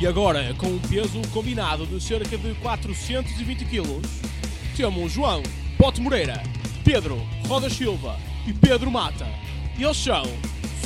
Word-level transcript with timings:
E 0.00 0.06
agora, 0.06 0.54
com 0.54 0.66
um 0.66 0.78
peso 0.78 1.20
combinado 1.30 1.84
de 1.84 2.00
cerca 2.02 2.38
de 2.38 2.54
420 2.54 3.66
kg, 3.66 4.00
temos 4.74 5.12
João 5.12 5.42
Pote 5.76 6.00
Moreira, 6.00 6.42
Pedro 6.82 7.18
Roda 7.46 7.68
Silva 7.68 8.16
e 8.46 8.52
Pedro 8.54 8.90
Mata. 8.90 9.26
Eles 9.78 9.98
são 9.98 10.22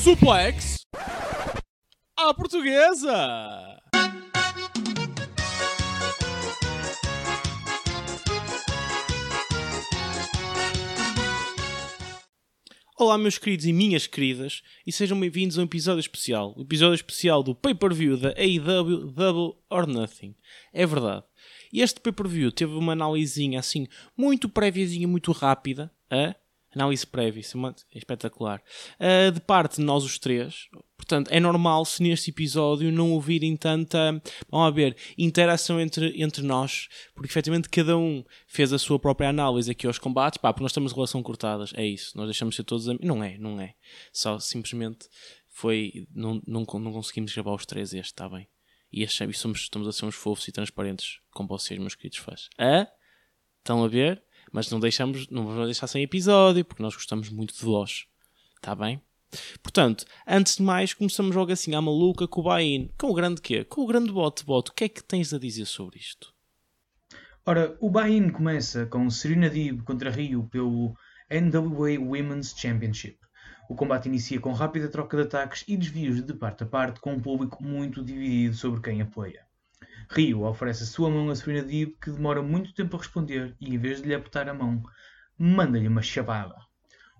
Suplex 0.02 0.80
à 2.18 2.34
Portuguesa! 2.34 3.78
Olá, 12.96 13.18
meus 13.18 13.38
queridos 13.38 13.66
e 13.66 13.72
minhas 13.72 14.06
queridas, 14.06 14.62
e 14.86 14.92
sejam 14.92 15.18
bem-vindos 15.18 15.58
a 15.58 15.62
um 15.62 15.64
episódio 15.64 15.98
especial. 15.98 16.54
O 16.56 16.62
episódio 16.62 16.94
especial 16.94 17.42
do 17.42 17.52
pay-per-view 17.52 18.16
da 18.16 18.28
AEW 18.38 19.10
Double 19.10 19.58
or 19.68 19.84
Nothing. 19.84 20.36
É 20.72 20.86
verdade. 20.86 21.24
Este 21.72 22.00
pay-per-view 22.00 22.52
teve 22.52 22.72
uma 22.72 22.92
análisezinha 22.92 23.58
assim, 23.58 23.88
muito 24.16 24.48
préviazinha, 24.48 25.08
muito 25.08 25.32
rápida. 25.32 25.92
A 26.08 26.36
análise 26.74 27.06
prévia, 27.06 27.40
isso 27.40 27.58
é, 27.66 27.70
é 27.94 27.98
espetacular. 27.98 28.62
Uh, 28.98 29.32
de 29.32 29.40
parte 29.40 29.76
de 29.76 29.82
nós 29.82 30.04
os 30.04 30.18
três. 30.18 30.68
Portanto, 30.96 31.30
é 31.30 31.38
normal 31.38 31.84
se 31.84 32.02
neste 32.02 32.30
episódio 32.30 32.90
não 32.90 33.12
ouvirem 33.12 33.56
tanta, 33.56 34.22
vamos 34.48 34.74
ver, 34.74 34.96
interação 35.18 35.80
entre, 35.80 36.22
entre 36.22 36.42
nós, 36.42 36.88
porque 37.14 37.28
efetivamente 37.28 37.68
cada 37.68 37.96
um 37.96 38.24
fez 38.46 38.72
a 38.72 38.78
sua 38.78 38.98
própria 38.98 39.28
análise 39.28 39.70
aqui 39.70 39.86
aos 39.86 39.98
combates, 39.98 40.38
pá, 40.38 40.52
porque 40.52 40.62
nós 40.62 40.72
temos 40.72 40.92
relação 40.92 41.22
cortadas, 41.22 41.72
é 41.74 41.84
isso, 41.84 42.16
nós 42.16 42.26
deixamos 42.26 42.56
ser 42.56 42.64
todos 42.64 42.88
amigos. 42.88 43.06
Não 43.06 43.22
é, 43.22 43.36
não 43.36 43.60
é. 43.60 43.74
Só 44.12 44.38
simplesmente 44.38 45.08
foi, 45.50 46.08
não, 46.12 46.40
não, 46.46 46.64
não 46.64 46.92
conseguimos 46.92 47.32
gravar 47.32 47.54
os 47.54 47.66
três 47.66 47.92
este, 47.92 48.12
está 48.12 48.28
bem? 48.28 48.48
E, 48.90 49.04
achamos, 49.04 49.38
somos, 49.38 49.60
estamos 49.60 49.88
a 49.88 49.92
ser 49.92 50.06
uns 50.06 50.14
fofos 50.14 50.46
e 50.48 50.52
transparentes 50.52 51.18
com 51.32 51.46
vocês, 51.46 51.78
meus 51.78 51.94
queridos 51.94 52.18
fãs. 52.18 52.48
Ah? 52.56 52.86
Estão 53.58 53.82
a 53.84 53.88
ver? 53.88 54.22
Mas 54.54 54.70
não 54.70 54.78
deixamos, 54.78 55.26
não 55.30 55.44
vamos 55.48 55.64
deixar 55.64 55.88
sem 55.88 56.04
episódio, 56.04 56.64
porque 56.64 56.80
nós 56.80 56.94
gostamos 56.94 57.28
muito 57.28 57.52
de 57.52 57.64
vós. 57.64 58.06
Está 58.54 58.72
bem? 58.72 59.02
Portanto, 59.60 60.04
antes 60.24 60.58
de 60.58 60.62
mais, 60.62 60.94
começamos 60.94 61.34
logo 61.34 61.50
assim 61.50 61.74
à 61.74 61.82
maluca 61.82 62.28
com 62.28 62.40
o 62.40 62.44
buy-in. 62.44 62.88
Com 62.96 63.10
o 63.10 63.14
grande 63.14 63.42
quê? 63.42 63.64
Com 63.64 63.80
o 63.80 63.86
grande 63.88 64.12
bote 64.12 64.44
bote. 64.44 64.70
O 64.70 64.74
que 64.74 64.84
é 64.84 64.88
que 64.88 65.02
tens 65.02 65.34
a 65.34 65.40
dizer 65.40 65.66
sobre 65.66 65.98
isto? 65.98 66.32
Ora, 67.44 67.76
o 67.80 67.90
buy-in 67.90 68.28
começa 68.28 68.86
com 68.86 69.10
Serena 69.10 69.50
Deeb 69.50 69.82
contra 69.82 70.08
Rio 70.08 70.44
pelo 70.44 70.94
NWA 71.28 71.98
Women's 71.98 72.54
Championship. 72.56 73.18
O 73.68 73.74
combate 73.74 74.06
inicia 74.06 74.38
com 74.38 74.52
rápida 74.52 74.88
troca 74.88 75.16
de 75.16 75.24
ataques 75.24 75.64
e 75.66 75.76
desvios 75.76 76.22
de 76.22 76.32
parte 76.32 76.62
a 76.62 76.66
parte, 76.66 77.00
com 77.00 77.14
um 77.14 77.20
público 77.20 77.60
muito 77.60 78.04
dividido 78.04 78.54
sobre 78.54 78.80
quem 78.80 79.02
apoia. 79.02 79.44
Rio 80.10 80.42
oferece 80.42 80.84
a 80.84 80.86
sua 80.86 81.10
mão 81.10 81.30
a 81.30 81.34
Serena 81.34 81.66
Deeb, 81.66 81.96
que 82.00 82.10
demora 82.10 82.42
muito 82.42 82.74
tempo 82.74 82.96
a 82.96 82.98
responder, 82.98 83.54
e 83.60 83.74
em 83.74 83.78
vez 83.78 84.00
de 84.00 84.08
lhe 84.08 84.14
apertar 84.14 84.48
a 84.48 84.54
mão, 84.54 84.82
manda-lhe 85.38 85.88
uma 85.88 86.02
chavada. 86.02 86.56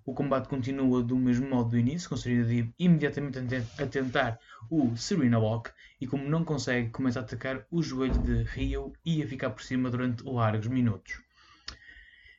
O 0.07 0.13
combate 0.13 0.49
continua 0.49 1.03
do 1.03 1.17
mesmo 1.17 1.49
modo 1.49 1.71
do 1.71 1.79
início, 1.79 2.09
com 2.09 2.17
Serena 2.17 2.45
Deeb 2.45 2.75
imediatamente 2.79 3.39
a 3.79 3.87
tentar 3.87 4.39
o 4.71 4.95
Serena 4.97 5.39
Walk 5.39 5.71
e 5.99 6.07
como 6.07 6.29
não 6.29 6.45
consegue, 6.45 6.91
começa 6.91 7.21
a 7.21 7.23
atacar 7.23 7.65
o 7.71 7.83
joelho 7.83 8.19
de 8.23 8.43
Rio 8.43 8.93
e 9.05 9.23
a 9.23 9.27
ficar 9.27 9.51
por 9.51 9.63
cima 9.63 9.91
durante 9.91 10.23
largos 10.25 10.67
minutos. 10.67 11.23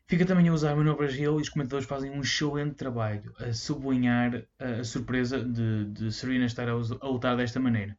Fica 0.07 0.23
também 0.23 0.47
a 0.47 0.53
usar 0.53 0.75
manobras 0.75 1.15
heel 1.15 1.39
e 1.39 1.41
os 1.41 1.49
comentadores 1.49 1.87
fazem 1.87 2.11
um 2.11 2.21
excelente 2.21 2.75
trabalho 2.75 3.33
a 3.39 3.51
sublinhar 3.51 4.45
a 4.59 4.83
surpresa 4.83 5.43
de, 5.43 5.85
de 5.85 6.11
Serena 6.11 6.45
estar 6.45 6.69
a 6.69 6.75
lutar 6.75 7.35
desta 7.35 7.59
maneira. 7.59 7.97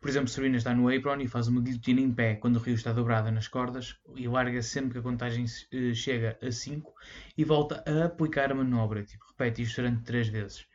Por 0.00 0.08
exemplo, 0.08 0.30
Serena 0.30 0.56
está 0.56 0.74
no 0.74 0.88
apron 0.88 1.20
e 1.20 1.28
faz 1.28 1.46
uma 1.46 1.60
guilhotina 1.60 2.00
em 2.00 2.10
pé 2.10 2.34
quando 2.36 2.56
o 2.56 2.58
Rio 2.58 2.74
está 2.74 2.90
dobrada 2.90 3.30
nas 3.30 3.48
cordas 3.48 3.96
e 4.16 4.26
larga 4.26 4.62
sempre 4.62 4.92
que 4.92 4.98
a 4.98 5.02
contagem 5.02 5.44
uh, 5.44 5.94
chega 5.94 6.38
a 6.42 6.50
5 6.50 6.90
e 7.36 7.44
volta 7.44 7.84
a 7.86 8.06
aplicar 8.06 8.50
a 8.50 8.54
manobra. 8.54 9.04
Tipo, 9.04 9.26
repete 9.28 9.60
isto 9.60 9.76
durante 9.76 10.02
3 10.04 10.28
vezes. 10.28 10.66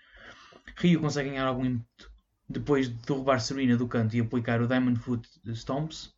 Rio 0.77 1.01
consegue 1.01 1.29
ganhar 1.29 1.47
algum 1.47 1.65
ímpeto 1.65 2.11
depois 2.47 2.87
de 2.87 3.03
derrubar 3.03 3.39
Serena 3.39 3.75
do 3.75 3.87
canto 3.87 4.15
e 4.15 4.21
aplicar 4.21 4.61
o 4.61 4.67
Diamond 4.67 4.99
Foot 4.99 5.27
Stomps, 5.55 6.14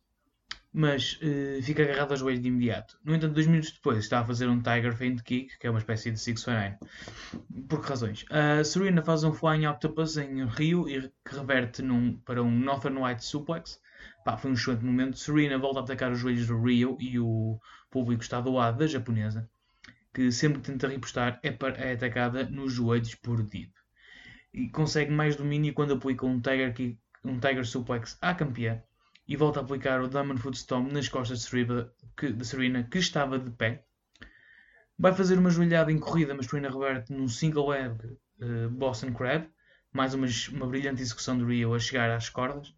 mas 0.72 1.18
uh, 1.22 1.62
fica 1.62 1.82
agarrado 1.82 2.12
ao 2.12 2.16
joelho 2.16 2.40
de 2.40 2.48
imediato. 2.48 2.98
No 3.04 3.14
entanto, 3.14 3.34
dois 3.34 3.46
minutos 3.46 3.72
depois 3.72 3.98
está 3.98 4.20
a 4.20 4.24
fazer 4.24 4.48
um 4.48 4.60
Tiger 4.60 4.94
Feint 4.94 5.22
Kick, 5.22 5.58
que 5.58 5.66
é 5.66 5.70
uma 5.70 5.78
espécie 5.78 6.10
de 6.10 6.18
619. 6.18 6.78
Por 7.68 7.80
que 7.80 7.88
razões? 7.88 8.24
A 8.30 8.62
Serena 8.62 9.02
faz 9.02 9.24
um 9.24 9.32
Flying 9.32 9.66
Octopus 9.66 10.16
em 10.18 10.44
Rio 10.46 10.88
e 10.88 11.00
que 11.00 11.34
reverte 11.34 11.82
num, 11.82 12.16
para 12.18 12.42
um 12.42 12.50
Northern 12.50 12.98
White 12.98 13.24
Suplex. 13.24 13.80
Pá, 14.24 14.36
foi 14.36 14.50
um 14.50 14.54
excelente 14.54 14.84
momento. 14.84 15.18
Serena 15.18 15.58
volta 15.58 15.80
a 15.80 15.82
atacar 15.82 16.12
os 16.12 16.18
joelhos 16.18 16.46
do 16.46 16.62
Rio 16.62 16.96
e 17.00 17.18
o 17.18 17.58
público 17.90 18.22
está 18.22 18.40
do 18.40 18.52
lado 18.52 18.78
da 18.78 18.86
japonesa, 18.86 19.48
que 20.12 20.30
sempre 20.30 20.60
que 20.60 20.70
tenta 20.70 20.86
repostar 20.86 21.40
é, 21.42 21.48
é 21.78 21.92
atacada 21.92 22.44
nos 22.44 22.74
joelhos 22.74 23.14
por 23.14 23.42
Deep. 23.42 23.72
E 24.52 24.68
consegue 24.68 25.10
mais 25.10 25.34
domínio 25.34 25.72
quando 25.72 25.94
aplica 25.94 26.26
um 26.26 26.40
Tiger, 26.40 26.74
Kick, 26.74 26.98
um 27.24 27.40
Tiger 27.40 27.66
Suplex 27.66 28.18
à 28.20 28.34
campeã 28.34 28.82
e 29.28 29.36
volta 29.36 29.60
a 29.60 29.62
aplicar 29.62 30.00
o 30.00 30.08
Diamond 30.08 30.40
Foot 30.40 30.56
Stomp 30.56 30.90
nas 30.90 31.08
costas 31.08 31.40
de 31.40 31.44
Serena, 31.44 31.92
que, 32.16 32.32
de 32.32 32.46
Serena, 32.46 32.82
que 32.82 32.98
estava 32.98 33.38
de 33.38 33.50
pé. 33.50 33.84
Vai 34.98 35.12
fazer 35.12 35.38
uma 35.38 35.50
joelhada 35.50 35.92
em 35.92 35.98
corrida, 35.98 36.34
mas 36.34 36.46
Serena 36.46 36.70
reverte 36.70 37.12
num 37.12 37.28
single 37.28 37.68
leg 37.68 37.92
uh, 38.40 38.70
Boston 38.70 39.12
Crab. 39.12 39.46
Mais 39.92 40.14
uma, 40.14 40.26
uma 40.52 40.66
brilhante 40.66 41.02
execução 41.02 41.36
de 41.38 41.44
Rio 41.44 41.74
a 41.74 41.78
chegar 41.78 42.10
às 42.10 42.30
cordas. 42.30 42.74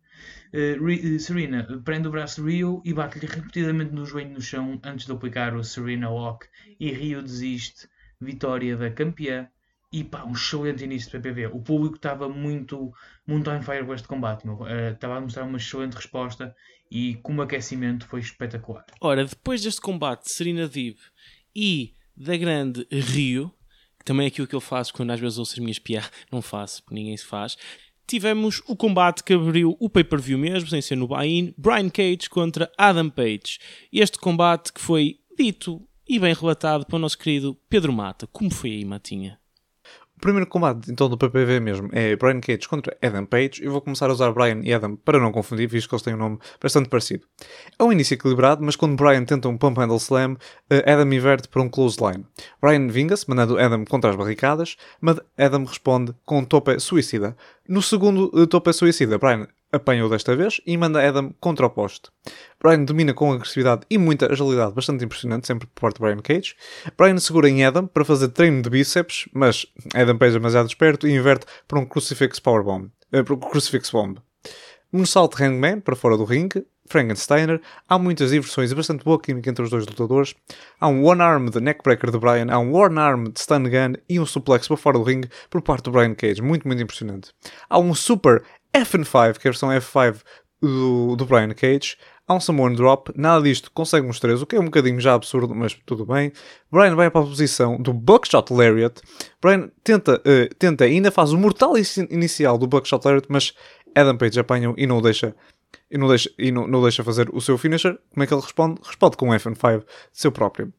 Uh, 0.53 1.19
Serena 1.21 1.81
prende 1.85 2.09
o 2.09 2.11
braço 2.11 2.43
de 2.43 2.51
Rio 2.51 2.83
e 2.85 2.93
bate-lhe 2.93 3.27
repetidamente 3.27 3.93
no 3.93 4.05
joelho 4.05 4.35
no 4.35 4.41
chão 4.41 4.79
antes 4.85 5.07
de 5.07 5.13
aplicar 5.13 5.55
o 5.55 5.63
Serena 5.63 6.11
Walk. 6.11 6.47
E 6.79 6.91
Rio 6.91 7.23
desiste. 7.23 7.89
Vitória 8.21 8.77
da 8.77 8.91
campeã 8.91 9.49
e 9.93 10.05
pá, 10.05 10.25
um 10.25 10.33
excelente 10.33 10.85
início 10.85 11.11
de 11.11 11.19
PPV. 11.19 11.47
O 11.49 11.61
público 11.61 11.97
estava 11.97 12.29
muito, 12.29 12.93
muito 13.27 13.51
on 13.51 13.61
fire 13.61 13.85
com 13.85 13.95
este 13.95 14.07
combate. 14.07 14.47
Uh, 14.47 14.93
estava 14.93 15.17
a 15.17 15.21
mostrar 15.21 15.45
uma 15.45 15.59
excelente 15.59 15.95
resposta 15.95 16.55
e 16.91 17.17
como 17.23 17.43
aquecimento 17.43 18.07
foi 18.07 18.21
espetacular. 18.21 18.85
Ora, 19.01 19.25
depois 19.25 19.63
deste 19.63 19.81
combate 19.81 20.33
Serena 20.33 20.69
Deeb 20.69 20.97
e 21.55 21.95
da 22.17 22.37
grande 22.37 22.87
Rio, 22.91 23.53
que 23.99 24.05
também 24.05 24.25
é 24.25 24.29
aquilo 24.29 24.47
que 24.47 24.55
eu 24.55 24.61
faço 24.61 24.93
quando 24.93 25.11
às 25.11 25.21
vezes 25.21 25.39
ouço 25.39 25.55
as 25.55 25.59
minhas 25.59 25.79
piadas, 25.79 26.11
não 26.31 26.43
faço, 26.43 26.83
porque 26.83 26.95
ninguém 26.95 27.17
se 27.17 27.27
faz. 27.27 27.57
Tivemos 28.07 28.61
o 28.67 28.77
combate 28.77 29.23
que 29.23 29.33
abriu 29.33 29.77
o 29.79 29.89
pay-per-view 29.89 30.37
mesmo, 30.37 30.69
sem 30.69 30.83
ser 30.83 30.97
no 30.97 31.07
buy-in, 31.07 31.55
Brian 31.57 31.89
Cage 31.89 32.29
contra 32.29 32.71
Adam 32.77 33.09
Page. 33.09 33.59
Este 33.93 34.19
combate 34.19 34.73
que 34.73 34.81
foi 34.81 35.21
dito 35.39 35.81
e 36.09 36.19
bem 36.19 36.35
relatado 36.35 36.85
pelo 36.87 36.99
nosso 36.99 37.17
querido 37.17 37.57
Pedro 37.69 37.93
Mata. 37.93 38.27
Como 38.27 38.51
foi 38.53 38.73
aí, 38.73 38.85
Matinha? 38.85 39.40
O 40.21 40.29
primeiro 40.31 40.47
combate, 40.47 40.93
então, 40.93 41.09
do 41.09 41.17
PPV 41.17 41.61
mesmo 41.61 41.89
é 41.93 42.15
Brian 42.15 42.43
Cage 42.43 42.69
contra 42.69 42.95
Adam 43.01 43.25
Page. 43.25 43.63
Eu 43.63 43.73
vou 43.73 43.81
começar 43.81 44.11
a 44.11 44.13
usar 44.13 44.31
Brian 44.33 44.61
e 44.63 44.71
Adam 44.71 44.95
para 44.95 45.19
não 45.19 45.33
confundir, 45.33 45.67
visto 45.67 45.89
que 45.89 45.95
eles 45.95 46.03
têm 46.03 46.13
um 46.13 46.19
nome 46.19 46.39
bastante 46.61 46.91
parecido. 46.91 47.25
É 47.79 47.83
um 47.83 47.91
início 47.91 48.13
equilibrado, 48.13 48.63
mas 48.63 48.77
quando 48.77 48.97
Brian 48.97 49.25
tenta 49.25 49.49
um 49.49 49.57
Pump 49.57 49.79
Handle 49.79 49.97
Slam, 49.97 50.37
eh, 50.69 50.93
Adam 50.93 51.11
inverte 51.11 51.49
para 51.49 51.63
um 51.63 51.71
Clothesline. 51.71 52.27
Brian 52.61 52.87
vinga-se, 52.89 53.27
mandando 53.31 53.59
Adam 53.59 53.83
contra 53.87 54.11
as 54.11 54.17
barricadas, 54.17 54.77
mas 55.01 55.17
Adam 55.39 55.65
responde 55.65 56.15
com 56.27 56.41
um 56.41 56.45
tope 56.45 56.79
suicida. 56.79 57.35
No 57.67 57.81
segundo 57.81 58.31
uh, 58.35 58.47
tope 58.47 58.75
suicida, 58.75 59.17
Brian 59.17 59.49
apanha-o 59.73 60.09
desta 60.09 60.35
vez 60.35 60.61
e 60.67 60.77
manda 60.77 61.07
Adam 61.07 61.35
contra 61.41 61.67
o 61.67 61.71
poste. 61.71 62.11
Brian 62.63 62.85
domina 62.85 63.15
com 63.15 63.33
agressividade 63.33 63.83
e 63.89 63.99
muita 63.99 64.33
agilidade 64.33 64.75
bastante 64.75 65.05
impressionante, 65.05 65.47
sempre 65.47 65.67
por 65.67 65.81
parte 65.81 65.97
de 65.97 66.01
Brian 66.03 66.21
Cage. 66.23 66.55
Brian 66.97 67.19
segura 67.19 67.49
em 67.49 67.65
Adam 67.65 67.87
para 67.87 68.05
fazer 68.05 68.29
treino 68.29 68.63
de 68.63 68.71
bíceps, 68.71 69.29
mas 69.33 69.67
Adam 69.95 70.19
pesa 70.19 70.39
demasiado 70.39 70.69
esperto 70.69 71.07
e 71.07 71.13
inverte 71.13 71.47
para 71.67 71.79
um 71.79 71.87
Crucifix 71.87 72.39
Powerbomb. 72.39 72.91
Uh, 73.13 73.25
para 73.25 73.35
um 73.35 73.39
Crucifix 73.39 73.91
Bomb. 73.91 74.19
Moonsault 74.93 75.41
Hangman 75.43 75.81
para 75.81 75.97
fora 75.97 76.17
do 76.17 76.25
ringue. 76.25 76.65
Frankensteiner. 76.91 77.61
Há 77.89 77.99
muitas 77.99 78.33
inversões 78.33 78.73
e 78.73 78.75
bastante 78.75 79.05
boa 79.05 79.21
química 79.21 79.49
entre 79.49 79.63
os 79.63 79.71
dois 79.71 79.87
lutadores. 79.87 80.35
Há 80.81 80.89
um 80.89 81.05
One 81.07 81.23
Arm 81.23 81.49
de 81.49 81.61
Neckbreaker 81.61 82.11
de 82.11 82.19
Brian, 82.19 82.49
há 82.51 82.59
um 82.59 82.75
One 82.75 82.99
Arm 82.99 83.25
de 83.29 83.41
Stun 83.41 83.63
Gun 83.63 83.95
e 84.09 84.19
um 84.19 84.27
suplex 84.27 84.67
para 84.67 84.77
fora 84.77 84.99
do 84.99 85.05
ringue 85.05 85.31
por 85.49 85.63
parte 85.63 85.85
do 85.85 85.93
Brian 85.93 86.15
Cage. 86.15 86.43
Muito, 86.43 86.67
muito 86.67 86.83
impressionante. 86.83 87.31
Há 87.69 87.79
um 87.79 87.95
Super 87.95 88.43
FN5, 88.75 89.39
que 89.39 89.49
é 89.49 89.51
a 89.51 89.53
versão 89.53 89.69
F5 89.71 90.23
do, 90.61 91.17
do 91.17 91.25
Brian 91.25 91.53
Cage. 91.55 91.97
Há 92.27 92.35
um 92.35 92.41
Samoan 92.41 92.75
Drop, 92.75 93.11
nada 93.17 93.43
disto 93.43 93.73
consegue 93.73 94.07
os 94.07 94.21
três, 94.21 94.41
o 94.41 94.47
que 94.47 94.55
é 94.55 94.61
um 94.61 94.67
bocadinho 94.67 95.01
já 95.01 95.15
absurdo, 95.15 95.53
mas 95.53 95.75
tudo 95.85 96.07
bem. 96.07 96.33
Brian 96.71 96.95
vai 96.95 97.11
para 97.11 97.23
a 97.23 97.25
posição 97.25 97.77
do 97.77 97.93
Buckshot 97.93 98.53
Lariat. 98.53 99.01
Brian 99.43 99.69
tenta, 99.83 100.15
uh, 100.21 100.55
tenta 100.55 100.85
ainda 100.85 101.11
faz 101.11 101.33
o 101.33 101.39
mortal 101.39 101.73
inicial 102.09 102.57
do 102.57 102.69
Buckshot 102.69 103.05
Lariat, 103.05 103.27
mas 103.29 103.53
Adam 103.97 104.17
Page 104.17 104.39
apanha 104.39 104.73
e 104.77 104.87
não 104.87 104.99
o 104.99 105.03
deixa, 105.03 105.35
e 105.91 105.99
não 105.99 106.07
deixa, 106.07 106.31
e 106.39 106.53
não, 106.53 106.69
não 106.69 106.81
deixa 106.83 107.03
fazer 107.03 107.29
o 107.33 107.41
seu 107.41 107.59
finisher. 107.59 107.99
Como 108.13 108.23
é 108.23 108.27
que 108.29 108.33
ele 108.33 108.43
responde? 108.43 108.81
Responde 108.85 109.17
com 109.17 109.31
um 109.31 109.33
FN5 109.33 109.85
seu 110.13 110.31
próprio. 110.31 110.73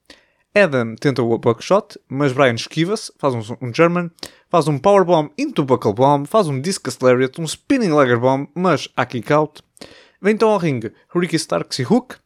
Adam 0.53 0.95
tenta 0.95 1.23
o 1.23 1.37
buckshot, 1.37 1.97
mas 2.09 2.33
Brian 2.33 2.55
esquiva-se, 2.55 3.11
faz 3.17 3.33
um, 3.33 3.57
um 3.61 3.73
German, 3.73 4.11
faz 4.49 4.67
um 4.67 4.77
powerbomb 4.77 5.31
into 5.37 5.63
buckle 5.63 5.93
bomb, 5.93 6.25
faz 6.25 6.47
um 6.47 6.59
discus 6.59 6.97
lariat, 6.99 7.39
um 7.39 7.45
spinning 7.45 7.93
legger 7.93 8.19
bomb, 8.19 8.47
mas 8.53 8.89
há 8.97 9.05
kick 9.05 9.31
out. 9.31 9.63
Vem 10.21 10.33
então 10.33 10.49
ao 10.49 10.57
ringue 10.57 10.93
Ricky 11.15 11.37
Starks 11.37 11.79
e 11.79 11.83
Hook, 11.83 12.17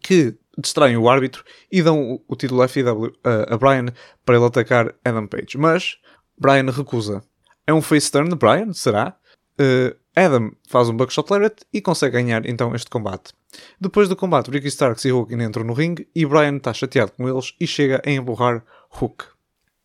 que 0.00 0.36
distraem 0.56 0.96
o 0.96 1.08
árbitro 1.08 1.44
e 1.70 1.82
dão 1.82 2.12
o, 2.12 2.24
o 2.28 2.36
título 2.36 2.66
FW 2.68 3.12
a, 3.24 3.54
a 3.54 3.58
Brian 3.58 3.86
para 4.24 4.36
ele 4.36 4.46
atacar 4.46 4.94
Adam 5.04 5.26
Page. 5.26 5.58
Mas 5.58 5.96
Brian 6.38 6.70
recusa. 6.70 7.22
É 7.66 7.74
um 7.74 7.82
face 7.82 8.10
turn 8.10 8.28
de 8.28 8.36
Brian? 8.36 8.72
Será? 8.72 9.16
Uh, 9.60 9.96
Adam 10.14 10.52
faz 10.68 10.88
um 10.88 10.96
buckshot 10.96 11.30
lariat 11.30 11.56
e 11.72 11.80
consegue 11.80 12.12
ganhar 12.12 12.46
então 12.46 12.74
este 12.74 12.88
combate. 12.88 13.32
Depois 13.80 14.08
do 14.08 14.16
combate, 14.16 14.50
Ricky 14.50 14.68
Starks 14.68 15.04
e 15.04 15.12
Hook 15.12 15.32
entram 15.32 15.64
no 15.64 15.72
ringue 15.72 16.08
e 16.14 16.26
Brian 16.26 16.56
está 16.56 16.72
chateado 16.72 17.12
com 17.12 17.28
eles 17.28 17.54
e 17.58 17.66
chega 17.66 18.02
a 18.04 18.10
empurrar 18.10 18.64
Hook. 19.00 19.24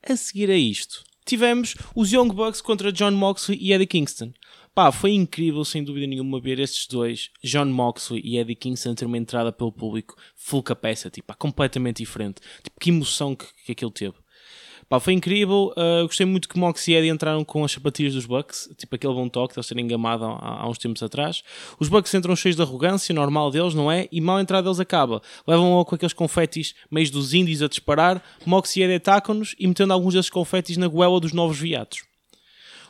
A 0.07 0.15
seguir 0.15 0.50
a 0.50 0.57
isto, 0.57 1.04
tivemos 1.25 1.75
os 1.95 2.12
Young 2.12 2.30
Bucks 2.30 2.62
contra 2.62 2.92
John 2.92 3.12
Moxley 3.12 3.57
e 3.62 3.71
Eddie 3.71 3.88
Kingston. 3.88 4.33
Pá, 4.75 4.92
foi 4.92 5.12
incrível, 5.12 5.63
sem 5.63 5.83
dúvida 5.83 6.07
nenhuma, 6.07 6.42
ver 6.42 6.60
estes 6.60 6.88
dois, 6.88 7.30
John 7.44 7.65
Moxley 7.65 8.21
e 8.25 8.39
Eddie 8.39 8.56
Kingston, 8.56 8.95
ter 8.95 9.06
uma 9.06 9.18
entrada 9.18 9.51
pelo 9.51 9.71
público 9.71 10.16
full 10.36 10.63
capacity, 10.63 11.21
pá, 11.21 11.36
completamente 11.36 11.98
diferente. 11.98 12.42
Tipo, 12.63 12.80
que 12.80 12.89
emoção 12.89 13.36
que, 13.36 13.45
que 13.66 13.71
aquilo 13.71 13.92
teve. 13.92 14.16
Pá, 14.89 15.00
foi 15.00 15.13
incrível. 15.13 15.74
Uh, 15.77 16.06
gostei 16.06 16.25
muito 16.25 16.47
que 16.47 16.57
Mox 16.57 16.88
e 16.88 16.94
Eddie 16.94 17.09
entraram 17.09 17.44
com 17.44 17.63
as 17.63 17.71
sapatilhas 17.71 18.13
dos 18.13 18.25
Bucks, 18.25 18.69
tipo 18.77 18.95
aquele 18.95 19.13
bom 19.13 19.27
toque 19.27 19.53
de 19.53 19.59
eles 19.59 19.68
terem 19.68 19.85
engamado 19.85 20.25
há, 20.25 20.62
há, 20.62 20.69
uns 20.69 20.77
tempos 20.77 21.01
atrás. 21.01 21.44
Os 21.80 21.89
Bucks 21.89 22.13
entram 22.13 22.35
cheios 22.35 22.56
de 22.56 22.62
arrogância, 22.62 23.13
normal 23.13 23.51
deles, 23.51 23.74
não 23.74 23.91
é? 23.91 24.07
E 24.12 24.21
mal 24.21 24.38
a 24.38 24.41
entrada 24.41 24.63
deles 24.63 24.80
acaba. 24.80 25.21
Levam 25.47 25.71
logo 25.71 25.85
com 25.85 25.95
aqueles 25.95 26.13
confetis 26.13 26.75
meios 26.91 27.09
dos 27.09 27.33
índios 27.33 27.62
a 27.62 27.68
disparar. 27.68 28.24
Mox 28.45 28.75
e 28.75 28.81
Eddie 28.81 28.95
atacam-nos 28.95 29.56
e 29.57 29.68
metendo 29.68 29.94
alguns 29.94 30.13
desses 30.13 30.30
confetis 30.30 30.77
na 30.77 30.88
goela 30.88 31.19
dos 31.19 31.33
novos 31.33 31.59
viados. 31.59 32.12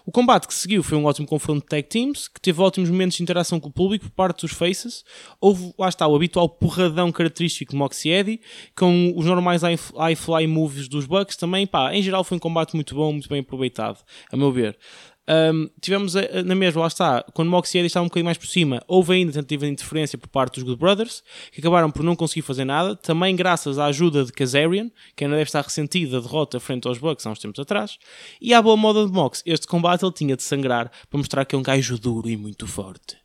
O 0.05 0.11
combate 0.11 0.47
que 0.47 0.53
seguiu 0.53 0.83
foi 0.83 0.97
um 0.97 1.05
ótimo 1.05 1.25
confronto 1.25 1.61
de 1.61 1.67
tag 1.67 1.87
teams, 1.87 2.27
que 2.27 2.41
teve 2.41 2.61
ótimos 2.61 2.89
momentos 2.89 3.15
de 3.15 3.23
interação 3.23 3.57
com 3.57 3.69
o 3.69 3.71
público 3.71 4.03
por 4.05 4.11
parte 4.11 4.41
dos 4.41 4.51
faces. 4.51 5.05
Houve, 5.39 5.73
lá 5.79 5.87
está, 5.87 6.05
o 6.05 6.15
habitual 6.15 6.49
porradão 6.49 7.09
característico 7.09 7.71
de 7.71 7.77
Moxie 7.77 8.11
Eddy, 8.11 8.41
com 8.75 9.13
os 9.15 9.25
normais 9.25 9.61
high 9.61 10.15
fly 10.15 10.45
moves 10.45 10.89
dos 10.89 11.05
Bucks 11.05 11.37
também. 11.37 11.65
Pá, 11.65 11.95
em 11.95 12.01
geral 12.01 12.25
foi 12.25 12.35
um 12.35 12.39
combate 12.39 12.75
muito 12.75 12.93
bom, 12.93 13.13
muito 13.13 13.29
bem 13.29 13.39
aproveitado, 13.39 13.99
a 14.29 14.35
meu 14.35 14.51
ver. 14.51 14.77
Um, 15.25 15.69
tivemos 15.79 16.15
a, 16.17 16.43
na 16.43 16.53
mesma, 16.53 16.81
lá 16.81 16.87
está, 16.87 17.23
quando 17.33 17.49
Moxie 17.49 17.77
Eddie 17.77 17.87
estava 17.87 18.03
um 18.03 18.07
bocadinho 18.07 18.25
mais 18.25 18.37
por 18.37 18.47
cima, 18.47 18.83
houve 18.87 19.13
ainda 19.13 19.31
tentativa 19.31 19.65
de 19.65 19.71
interferência 19.71 20.17
por 20.17 20.27
parte 20.27 20.55
dos 20.55 20.63
Good 20.63 20.79
Brothers, 20.79 21.23
que 21.51 21.61
acabaram 21.61 21.89
por 21.89 22.03
não 22.03 22.15
conseguir 22.15 22.41
fazer 22.41 22.65
nada, 22.65 22.95
também 22.95 23.35
graças 23.35 23.79
à 23.79 23.85
ajuda 23.85 24.25
de 24.25 24.33
Kazarian, 24.33 24.91
que 25.15 25.23
ainda 25.23 25.37
deve 25.37 25.47
estar 25.47 25.61
ressentido 25.61 26.11
da 26.11 26.19
derrota 26.19 26.59
frente 26.59 26.87
aos 26.87 26.97
Bucks 26.97 27.25
há 27.25 27.31
uns 27.31 27.39
tempos 27.39 27.59
atrás, 27.59 27.97
e 28.41 28.53
à 28.53 28.61
boa 28.61 28.75
moda 28.75 29.05
de 29.05 29.11
Mox, 29.11 29.41
este 29.45 29.65
combate 29.65 30.03
ele 30.03 30.13
tinha 30.13 30.35
de 30.35 30.43
sangrar 30.43 30.91
para 31.09 31.17
mostrar 31.17 31.45
que 31.45 31.55
é 31.55 31.57
um 31.57 31.63
gajo 31.63 31.97
duro 31.97 32.29
e 32.29 32.35
muito 32.35 32.67
forte. 32.67 33.22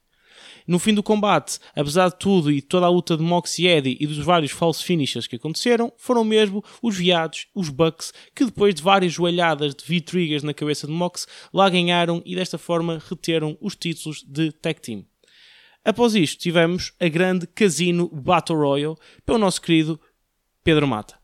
No 0.69 0.79
fim 0.79 0.93
do 0.93 1.03
combate, 1.03 1.59
apesar 1.75 2.11
de 2.11 2.19
tudo 2.19 2.53
e 2.53 2.61
toda 2.61 2.85
a 2.85 2.91
luta 2.91 3.17
de 3.17 3.23
Mox 3.23 3.59
e 3.59 3.67
Eddie 3.67 3.97
e 3.99 4.07
dos 4.07 4.19
vários 4.19 4.53
false 4.53 4.85
finishes 4.85 5.27
que 5.27 5.37
aconteceram, 5.37 5.91
foram 5.97 6.23
mesmo 6.23 6.63
os 6.83 6.95
viados, 6.95 7.47
os 7.55 7.71
Bucks, 7.71 8.13
que 8.35 8.45
depois 8.45 8.75
de 8.75 8.83
várias 8.83 9.15
joelhadas 9.15 9.75
de 9.75 9.83
V-Triggers 9.83 10.43
na 10.43 10.53
cabeça 10.53 10.87
de 10.87 10.93
Mox, 10.93 11.27
lá 11.55 11.71
ganharam 11.71 12.23
e 12.27 12.37
desta 12.37 12.59
forma 12.59 13.03
reteram 13.09 13.57
os 13.63 13.75
títulos 13.75 14.23
de 14.23 14.53
Tag 14.53 14.79
Team. 14.79 15.07
Após 15.83 16.15
isto, 16.15 16.39
tivemos 16.39 16.93
a 17.01 17.09
grande 17.09 17.47
Casino 17.47 18.07
Battle 18.09 18.59
Royale 18.59 18.97
pelo 19.25 19.39
nosso 19.39 19.63
querido 19.63 19.99
Pedro 20.63 20.87
Mata. 20.87 21.19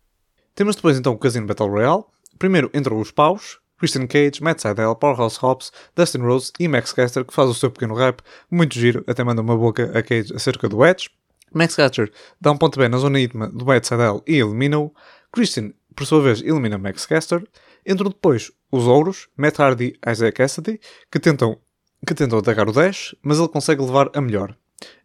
Temos 0.55 0.75
depois 0.75 0.99
então 0.99 1.13
o 1.13 1.19
Casino 1.19 1.47
Battle 1.47 1.69
Royale. 1.69 2.05
Primeiro 2.39 2.71
entram 2.73 2.99
os 2.99 3.11
paus, 3.11 3.59
Christian 3.79 4.07
Cage, 4.07 4.43
Matt 4.43 4.61
Sydal, 4.61 4.97
Powerhouse 4.97 5.39
Hobbs, 5.39 5.73
Dustin 5.95 6.19
Rose 6.19 6.53
e 6.59 6.69
Max 6.69 6.93
Caster, 6.93 7.25
que 7.25 7.35
faz 7.35 7.49
o 7.49 7.55
seu 7.55 7.71
pequeno 7.71 7.95
rap, 7.95 8.23
muito 8.51 8.79
giro, 8.79 9.05
até 9.07 9.23
manda 9.25 9.43
uma 9.43 9.57
boca 9.57 9.91
a 9.99 10.03
Cage 10.03 10.35
acerca 10.35 10.69
do 10.69 10.85
Edge. 10.85 11.11
Max 11.53 11.77
Caster 11.77 12.11
dá 12.41 12.51
um 12.51 12.57
ponto 12.57 12.79
bem 12.79 12.89
na 12.89 12.99
zona 12.99 13.21
íntima 13.21 13.49
do 13.49 13.65
Matt 13.65 13.87
Sydal 13.87 14.23
e 14.27 14.39
elimina-o. 14.39 14.93
Christian, 15.33 15.73
por 15.95 16.07
sua 16.07 16.23
vez, 16.23 16.41
elimina 16.41 16.79
Max 16.79 17.07
Caster. 17.07 17.47
Entram 17.87 18.11
depois 18.11 18.51
os 18.73 18.87
Ouros, 18.87 19.29
Matt 19.37 19.61
Hardy 19.61 19.95
e 20.05 20.11
Isaiah 20.11 20.33
Cassidy, 20.33 20.81
que 21.11 21.21
tentam, 21.21 21.59
que 22.07 22.15
tentam 22.15 22.39
atacar 22.39 22.69
o 22.69 22.73
Dash, 22.73 23.15
mas 23.23 23.39
ele 23.39 23.49
consegue 23.49 23.83
levar 23.83 24.11
a 24.15 24.21
melhor. 24.21 24.57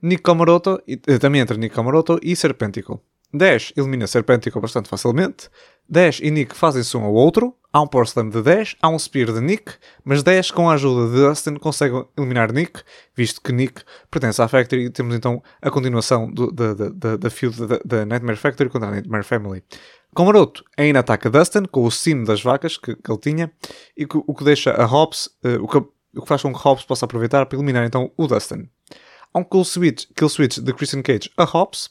Nick 0.01 0.23
Camaroto, 0.23 0.81
eh, 0.87 1.17
também 1.19 1.41
entra 1.41 1.57
Nick 1.57 1.75
Camaroto 1.75 2.19
e 2.23 2.35
Serpentico. 2.35 3.01
Dash 3.31 3.71
elimina 3.77 4.07
Serpentico 4.07 4.59
bastante 4.59 4.89
facilmente. 4.89 5.49
Dash 5.89 6.19
e 6.19 6.29
Nick 6.29 6.55
fazem-se 6.55 6.95
um 6.95 7.03
ao 7.03 7.13
outro. 7.13 7.55
Há 7.71 7.81
um 7.81 7.87
Power 7.87 8.05
Slam 8.07 8.29
de 8.29 8.41
Dash, 8.41 8.75
há 8.81 8.89
um 8.89 8.97
Spear 8.97 9.31
de 9.31 9.39
Nick, 9.41 9.73
mas 10.03 10.23
Dash, 10.23 10.49
com 10.49 10.67
a 10.67 10.73
ajuda 10.73 11.11
de 11.11 11.21
Dustin, 11.21 11.55
consegue 11.55 12.03
eliminar 12.17 12.51
Nick, 12.51 12.81
visto 13.15 13.39
que 13.41 13.51
Nick 13.51 13.83
pertence 14.09 14.41
à 14.41 14.47
Factory 14.47 14.85
e 14.85 14.89
temos 14.89 15.13
então 15.13 15.43
a 15.61 15.69
continuação 15.69 16.31
da 16.33 17.29
feud 17.29 17.55
da 17.85 18.05
Nightmare 18.07 18.37
Factory 18.37 18.69
contra 18.71 18.87
a 18.87 18.91
Nightmare 18.91 19.23
Family. 19.23 19.63
Com 20.15 20.25
Maroto 20.25 20.63
ainda 20.75 20.99
ataca 20.99 21.29
Dustin 21.29 21.65
com 21.65 21.83
o 21.83 21.91
sino 21.91 22.25
das 22.25 22.41
vacas 22.41 22.75
que, 22.75 22.95
que 22.95 23.11
ele 23.11 23.19
tinha 23.19 23.51
e 23.95 24.07
que, 24.07 24.17
o 24.17 24.33
que 24.33 24.43
deixa 24.43 24.71
a 24.71 24.85
Hobbs, 24.85 25.27
uh, 25.45 25.63
o, 25.63 25.67
que, 25.67 25.77
o 25.77 26.21
que 26.21 26.27
faz 26.27 26.41
com 26.41 26.51
que 26.51 26.59
Hobbs 26.59 26.85
possa 26.85 27.05
aproveitar 27.05 27.45
para 27.45 27.55
eliminar 27.55 27.85
então 27.85 28.11
o 28.17 28.25
Dustin. 28.25 28.67
Há 29.33 29.39
um 29.39 29.43
kill 29.43 29.63
switch, 29.63 30.05
kill 30.15 30.29
switch 30.29 30.57
de 30.57 30.73
Christian 30.73 31.01
Cage 31.03 31.29
a 31.37 31.43
Hobbs, 31.43 31.89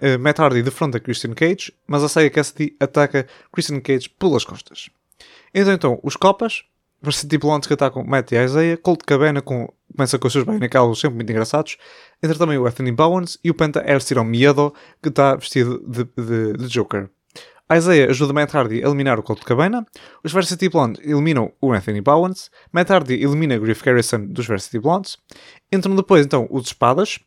eh, 0.00 0.18
Matt 0.18 0.40
Hardy 0.40 0.62
defronta 0.62 0.98
Christian 0.98 1.32
Cage, 1.32 1.72
mas 1.86 2.02
a 2.02 2.08
Saya 2.08 2.28
Cassidy 2.28 2.76
ataca 2.80 3.26
Christian 3.52 3.80
Cage 3.80 4.08
pelas 4.08 4.44
costas. 4.44 4.90
Então, 5.54 5.72
então 5.72 6.00
os 6.02 6.16
Copas, 6.16 6.64
Varsity 7.00 7.38
Blondes 7.38 7.68
que 7.68 7.74
atacam 7.74 8.04
Matt 8.04 8.32
e 8.32 8.36
Isaiah, 8.36 8.76
Colt 8.76 9.02
Cabana 9.06 9.40
com, 9.40 9.72
começa 9.94 10.18
com 10.18 10.26
os 10.26 10.32
seus 10.32 10.44
baianacalos 10.44 10.98
sempre 10.98 11.16
muito 11.16 11.30
engraçados, 11.30 11.76
entra 12.22 12.36
também 12.36 12.58
o 12.58 12.66
Anthony 12.66 12.90
Bowens 12.90 13.38
e 13.44 13.50
o 13.50 13.54
Penta 13.54 13.84
Erciron 13.86 14.24
Miedo, 14.24 14.74
que 15.02 15.10
está 15.10 15.36
vestido 15.36 15.78
de, 15.86 16.04
de, 16.04 16.52
de 16.54 16.68
Joker. 16.68 17.08
Isaiah 17.72 18.10
ajuda 18.10 18.32
Matt 18.32 18.54
Hardy 18.54 18.82
a 18.82 18.86
eliminar 18.86 19.18
o 19.18 19.22
Colt 19.22 19.42
Cabana, 19.42 19.86
os 20.22 20.32
Varsity 20.32 20.68
Blondes 20.68 21.00
eliminam 21.04 21.52
o 21.60 21.72
Anthony 21.72 22.00
Bowens, 22.00 22.50
Matt 22.72 22.90
Hardy 22.90 23.14
elimina 23.14 23.58
Griff 23.58 23.82
Garrison 23.82 24.26
dos 24.26 24.46
Varsity 24.46 24.78
Blondes, 24.78 25.16
entram 25.72 25.96
depois 25.96 26.26
então 26.26 26.46
os 26.50 26.66
Espadas, 26.66 27.18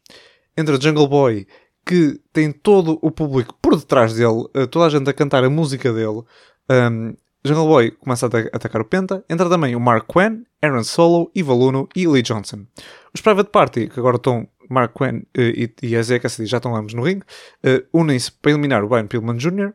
entra 0.55 0.79
Jungle 0.79 1.07
Boy 1.07 1.47
que 1.85 2.19
tem 2.33 2.51
todo 2.51 2.99
o 3.01 3.09
público 3.09 3.55
por 3.61 3.75
detrás 3.77 4.13
dele, 4.13 4.45
eh, 4.53 4.65
toda 4.65 4.85
a 4.85 4.89
gente 4.89 5.09
a 5.09 5.13
cantar 5.13 5.43
a 5.45 5.49
música 5.49 5.93
dele. 5.93 6.21
Um, 6.69 7.15
Jungle 7.45 7.65
Boy 7.65 7.91
começa 7.91 8.25
a 8.25 8.29
atacar 8.53 8.81
o 8.81 8.85
Penta. 8.85 9.23
Entra 9.29 9.49
também 9.49 9.73
o 9.73 9.79
Mark 9.79 10.05
Quinn, 10.11 10.43
Aaron 10.61 10.83
Solo, 10.83 11.31
Eva 11.33 11.53
Luno 11.53 11.87
e 11.95 12.05
Lee 12.05 12.21
Johnson. 12.21 12.65
Os 13.13 13.21
Private 13.21 13.49
Party, 13.51 13.87
que 13.87 13.99
agora 13.99 14.17
estão 14.17 14.49
Mark 14.69 14.93
Quinn 14.97 15.19
uh, 15.19 15.25
e, 15.39 15.73
e 15.81 16.03
Zé 16.03 16.19
Cassidy 16.19 16.47
já 16.47 16.57
estão 16.57 16.75
ambos 16.75 16.93
no 16.93 17.01
ringue, 17.01 17.23
uh, 17.63 17.97
unem-se 17.97 18.31
para 18.33 18.51
eliminar 18.51 18.83
o 18.83 18.89
Brian 18.89 19.07
Pillman 19.07 19.37
Jr. 19.37 19.73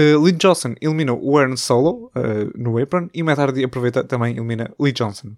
Uh, 0.00 0.18
Lee 0.22 0.32
Johnson 0.32 0.74
elimina 0.80 1.12
o 1.12 1.36
Aaron 1.36 1.56
Solo 1.56 2.10
no 2.54 2.78
apron 2.78 3.08
e 3.12 3.22
Matt 3.22 3.38
Hardy 3.38 3.64
aproveita 3.64 4.02
também 4.04 4.36
elimina 4.36 4.72
Lee 4.78 4.92
Johnson. 4.92 5.32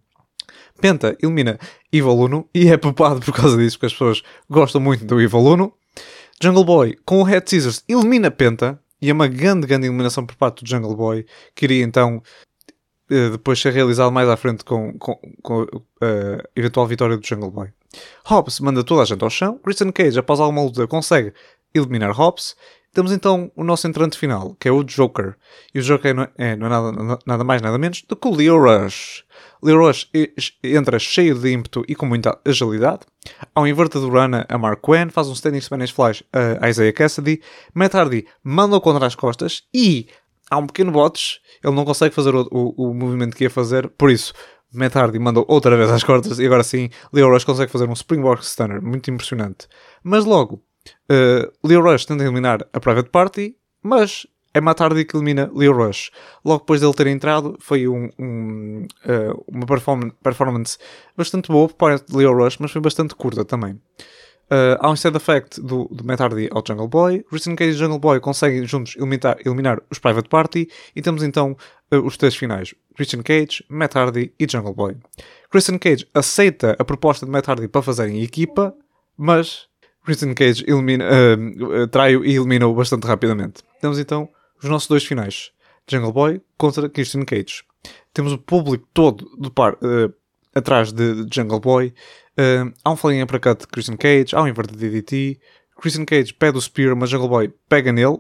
Penta 0.81 1.17
elimina 1.21 1.59
Evil 1.93 2.13
Luno 2.13 2.49
e 2.55 2.69
é 2.69 2.77
popado 2.77 3.21
por 3.21 3.35
causa 3.35 3.57
disso, 3.57 3.77
porque 3.77 3.87
as 3.87 3.93
pessoas 3.93 4.23
gostam 4.49 4.81
muito 4.81 5.05
do 5.05 5.21
Evil 5.21 5.41
Luno. 5.41 5.73
Jungle 6.41 6.65
Boy, 6.65 6.99
com 7.05 7.21
o 7.21 7.23
Head 7.25 7.49
Scissors, 7.49 7.85
elimina 7.89 8.31
Penta. 8.31 8.79
E 9.01 9.11
é 9.11 9.13
uma 9.13 9.27
grande, 9.27 9.67
grande 9.67 9.87
eliminação 9.87 10.25
por 10.25 10.37
parte 10.37 10.63
do 10.63 10.71
Jungle 10.71 10.95
Boy, 10.95 11.27
que 11.57 11.65
iria 11.65 11.83
então 11.83 12.23
eh, 13.11 13.31
depois 13.31 13.61
ser 13.61 13.73
realizado 13.73 14.13
mais 14.13 14.29
à 14.29 14.37
frente 14.37 14.65
com, 14.65 14.97
com, 14.97 15.13
a 15.51 15.55
uh, 15.65 15.69
eventual 16.57 16.87
vitória 16.87 17.17
do 17.19 17.27
Jungle 17.27 17.51
Boy. 17.51 17.69
Hobbs 18.25 18.59
manda 18.61 18.83
toda 18.83 19.03
a 19.03 19.05
gente 19.05 19.23
ao 19.23 19.29
chão. 19.29 19.59
Christian 19.59 19.93
Cage, 19.93 20.19
após 20.19 20.41
alguma 20.41 20.63
luta, 20.63 20.87
consegue 20.87 21.35
eliminar 21.75 22.13
Hobbs. 22.13 22.57
Temos 22.93 23.11
então 23.11 23.51
o 23.57 23.65
nosso 23.65 23.89
entrante 23.89 24.19
final, 24.19 24.55
que 24.61 24.69
é 24.69 24.73
o 24.73 24.85
Joker. 24.85 25.35
E 25.75 25.79
o 25.79 25.83
Joker 25.83 26.15
não 26.15 26.29
é, 26.37 26.55
não 26.55 26.67
é 26.67 26.71
nada, 26.71 27.19
nada 27.25 27.45
mais, 27.45 27.63
nada 27.63 27.79
menos 27.79 28.03
do 28.03 28.15
que 28.15 28.29
o 28.29 28.35
Leo 28.35 28.59
Rush. 28.59 29.25
Leroy 29.63 29.93
entra 30.63 30.99
cheio 30.99 31.39
de 31.39 31.51
ímpeto 31.51 31.85
e 31.89 31.95
com 31.95 32.05
muita 32.05 32.39
agilidade. 32.45 33.01
Ao 33.55 33.67
inverter 33.67 34.01
do 34.01 34.11
Rana 34.11 34.45
a 34.49 34.59
Mark 34.59 34.81
Quinn, 34.85 35.09
faz 35.09 35.29
um 35.29 35.33
standing 35.33 35.61
Spanish 35.61 35.91
Flash 35.91 36.23
a 36.61 36.69
Isaiah 36.69 36.93
Cassidy. 36.93 37.41
Matt 37.73 37.95
Hardy 37.95 38.27
manda-o 38.45 38.81
contra 38.81 39.07
as 39.07 39.15
costas 39.15 39.63
e 39.73 40.09
há 40.51 40.59
um 40.59 40.67
pequeno 40.67 40.93
botes. 40.93 41.41
Ele 41.65 41.75
não 41.75 41.87
consegue 41.87 42.15
fazer 42.15 42.35
o, 42.35 42.47
o, 42.51 42.91
o 42.91 42.95
movimento 42.95 43.35
que 43.35 43.45
ia 43.45 43.51
fazer, 43.51 43.89
por 43.89 44.11
isso 44.11 44.35
Matt 44.71 44.97
Hardy 44.97 45.19
mandou 45.19 45.45
outra 45.49 45.77
vez 45.77 45.91
às 45.91 46.03
costas 46.03 46.39
e 46.39 46.45
agora 46.45 46.63
sim 46.63 46.91
Leo 47.13 47.31
Rush 47.31 47.45
consegue 47.45 47.71
fazer 47.71 47.89
um 47.89 47.93
Springboard 47.93 48.45
Stunner, 48.45 48.83
muito 48.83 49.11
impressionante. 49.11 49.69
Mas 50.03 50.25
logo, 50.25 50.63
uh, 51.11 51.53
Leo 51.67 51.83
Rush 51.83 52.07
tenta 52.07 52.25
eliminar 52.25 52.67
a 52.73 52.81
Private 52.81 53.11
Party, 53.11 53.57
mas 53.83 54.27
é 54.55 54.61
Matt 54.61 54.81
Hardy 54.81 55.05
que 55.05 55.17
elimina 55.17 55.51
Leo 55.55 55.73
Rush. 55.73 56.11
Logo 56.45 56.61
depois 56.61 56.81
dele 56.81 56.95
ter 56.95 57.07
entrado, 57.07 57.57
foi 57.61 57.89
um, 57.89 58.11
um, 58.19 58.87
uh, 59.07 59.45
uma 59.49 59.67
performance, 59.67 60.15
performance, 60.23 60.79
bastante 61.17 61.49
boa 61.49 61.69
por 61.69 61.77
parte 61.77 62.07
de 62.07 62.17
Leo 62.17 62.33
Rush, 62.33 62.59
mas 62.59 62.71
foi 62.71 62.81
bastante 62.81 63.15
curta 63.15 63.45
também. 63.45 63.81
Uh, 64.53 64.77
há 64.81 64.91
um 64.91 64.97
side 64.97 65.17
effect 65.17 65.59
do, 65.63 65.89
do 65.91 66.05
Matt 66.05 66.21
Hardy 66.21 66.51
ao 66.53 66.63
Jungle 66.67 66.89
Boy. 66.89 67.25
Christian 67.31 67.57
Cage 67.57 67.71
e 67.71 67.75
Jungle 67.75 67.99
Boy 67.99 68.21
conseguem 68.21 68.67
juntos 68.67 68.95
eliminar, 68.97 69.39
eliminar 69.47 69.81
os 69.91 69.99
Private 69.99 70.29
Party. 70.29 70.69
E 70.95 71.01
temos 71.01 71.23
então 71.23 71.57
uh, 71.91 71.97
os 72.01 72.19
três 72.19 72.37
finais: 72.37 72.75
Christian 72.95 73.23
Cage, 73.23 73.65
Matt 73.71 73.97
Hardy 73.97 74.35
e 74.39 74.47
Jungle 74.47 74.75
Boy. 74.75 74.97
Christian 75.51 75.79
Cage 75.79 76.07
aceita 76.13 76.77
a 76.79 76.85
proposta 76.85 77.25
de 77.25 77.33
Matt 77.33 77.49
Hardy 77.49 77.67
para 77.67 77.81
fazerem 77.81 78.23
equipa, 78.23 78.75
mas 79.17 79.69
Christian 80.05 80.35
Cage 80.35 80.65
elimina, 80.67 81.05
uh, 81.05 81.87
traiu 81.89 82.25
e 82.25 82.35
eliminou 82.35 82.75
bastante 82.75 83.07
rapidamente. 83.07 83.63
Temos 83.81 83.99
então 83.99 84.29
os 84.63 84.69
nossos 84.69 84.89
dois 84.89 85.05
finais: 85.05 85.53
Jungle 85.89 86.13
Boy 86.13 86.41
contra 86.57 86.89
Christian 86.89 87.25
Cage. 87.25 87.63
Temos 88.13 88.33
o 88.33 88.39
público 88.39 88.87
todo 88.93 89.25
do 89.39 89.51
par, 89.51 89.77
atrás 90.55 90.93
de, 90.93 91.27
Jungle 91.33 91.61
Boy. 91.61 91.95
Uh, 92.33 92.73
há 92.85 92.91
um 92.91 92.97
falling 92.97 93.23
uppercut 93.23 93.61
de 93.61 93.67
Christian 93.67 93.97
Cage, 93.97 94.35
há 94.35 94.43
um 94.43 94.49
inverted 94.49 94.79
DDT. 94.79 95.41
Christian 95.81 96.05
Cage 96.05 96.33
pede 96.33 96.57
o 96.57 96.61
Spear, 96.61 96.95
mas 96.95 97.11
Jungle 97.11 97.29
Boy 97.29 97.53
pega 97.69 97.93
nele. 97.93 98.19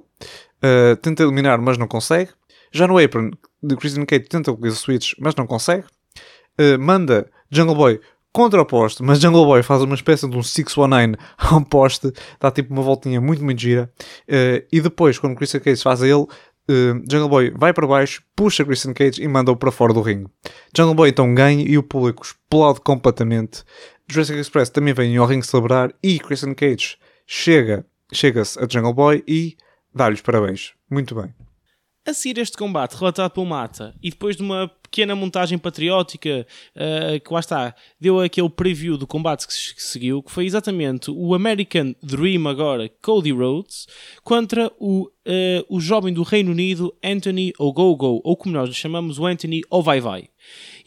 Uh, 0.62 0.96
tenta 1.00 1.22
eliminar, 1.22 1.60
mas 1.60 1.78
não 1.78 1.86
consegue. 1.86 2.30
Já 2.72 2.86
no 2.86 2.98
apron, 2.98 3.30
de 3.62 3.76
Christian 3.76 4.04
Cage 4.04 4.24
tenta 4.28 4.50
o 4.50 4.70
switch, 4.70 5.12
mas 5.18 5.34
não 5.34 5.46
consegue. 5.46 5.84
Uh, 6.58 6.78
manda 6.78 7.30
Jungle 7.50 7.74
Boy 7.74 8.00
contra 8.32 8.60
o 8.62 8.66
poste, 8.66 9.02
mas 9.02 9.20
Jungle 9.20 9.44
Boy 9.44 9.62
faz 9.62 9.82
uma 9.82 9.94
espécie 9.94 10.28
de 10.28 10.36
um 10.36 10.42
619 10.42 11.16
ao 11.36 11.64
poste, 11.64 12.12
dá 12.40 12.50
tipo 12.50 12.72
uma 12.72 12.82
voltinha 12.82 13.20
muito, 13.20 13.44
muito 13.44 13.60
gira. 13.60 13.92
Uh, 14.28 14.66
e 14.72 14.80
depois, 14.80 15.18
quando 15.18 15.36
Christian 15.36 15.60
Cage 15.60 15.82
faz 15.82 16.02
a 16.02 16.06
ele, 16.06 16.22
uh, 16.22 17.02
Jungle 17.10 17.28
Boy 17.28 17.52
vai 17.54 17.72
para 17.72 17.86
baixo, 17.86 18.22
puxa 18.34 18.64
Christian 18.64 18.94
Cage 18.94 19.22
e 19.22 19.28
manda-o 19.28 19.56
para 19.56 19.70
fora 19.70 19.92
do 19.92 20.00
ringue. 20.00 20.28
Jungle 20.74 20.94
Boy 20.94 21.10
então 21.10 21.34
ganha 21.34 21.62
e 21.62 21.76
o 21.76 21.82
público 21.82 22.24
explode 22.24 22.80
completamente. 22.80 23.64
Jurassic 24.10 24.38
Express 24.38 24.70
também 24.70 24.94
vem 24.94 25.16
ao 25.16 25.26
ringue 25.26 25.46
celebrar 25.46 25.92
e 26.02 26.18
Christian 26.18 26.54
Cage 26.54 26.96
chega, 27.26 27.86
chega-se 28.12 28.58
a 28.58 28.66
Jungle 28.68 28.94
Boy 28.94 29.22
e 29.28 29.56
dá-lhes 29.94 30.20
parabéns. 30.20 30.72
Muito 30.90 31.14
bem. 31.14 31.34
A 32.06 32.12
seguir 32.12 32.40
este 32.40 32.56
combate 32.56 32.94
relatado 32.94 33.30
pelo 33.30 33.46
Mata 33.46 33.94
e 34.02 34.10
depois 34.10 34.36
de 34.36 34.42
uma 34.42 34.70
pequena 34.92 35.16
montagem 35.16 35.56
patriótica 35.56 36.46
uh, 36.76 37.18
que 37.18 37.32
lá 37.32 37.40
está, 37.40 37.74
deu 37.98 38.20
aquele 38.20 38.50
preview 38.50 38.98
do 38.98 39.06
combate 39.06 39.46
que, 39.46 39.54
se, 39.54 39.74
que 39.74 39.82
seguiu, 39.82 40.22
que 40.22 40.30
foi 40.30 40.44
exatamente 40.44 41.10
o 41.10 41.34
American 41.34 41.94
Dream 42.02 42.46
agora, 42.46 42.90
Cody 43.00 43.32
Rhodes, 43.32 43.86
contra 44.22 44.70
o, 44.78 45.06
uh, 45.06 45.64
o 45.70 45.80
jovem 45.80 46.12
do 46.12 46.22
Reino 46.22 46.50
Unido, 46.50 46.94
Anthony 47.02 47.54
Ogogo, 47.58 48.20
ou 48.22 48.36
como 48.36 48.54
nós 48.54 48.68
lhe 48.68 48.74
chamamos, 48.74 49.18
o 49.18 49.24
Anthony 49.24 49.62
Ovai 49.70 50.28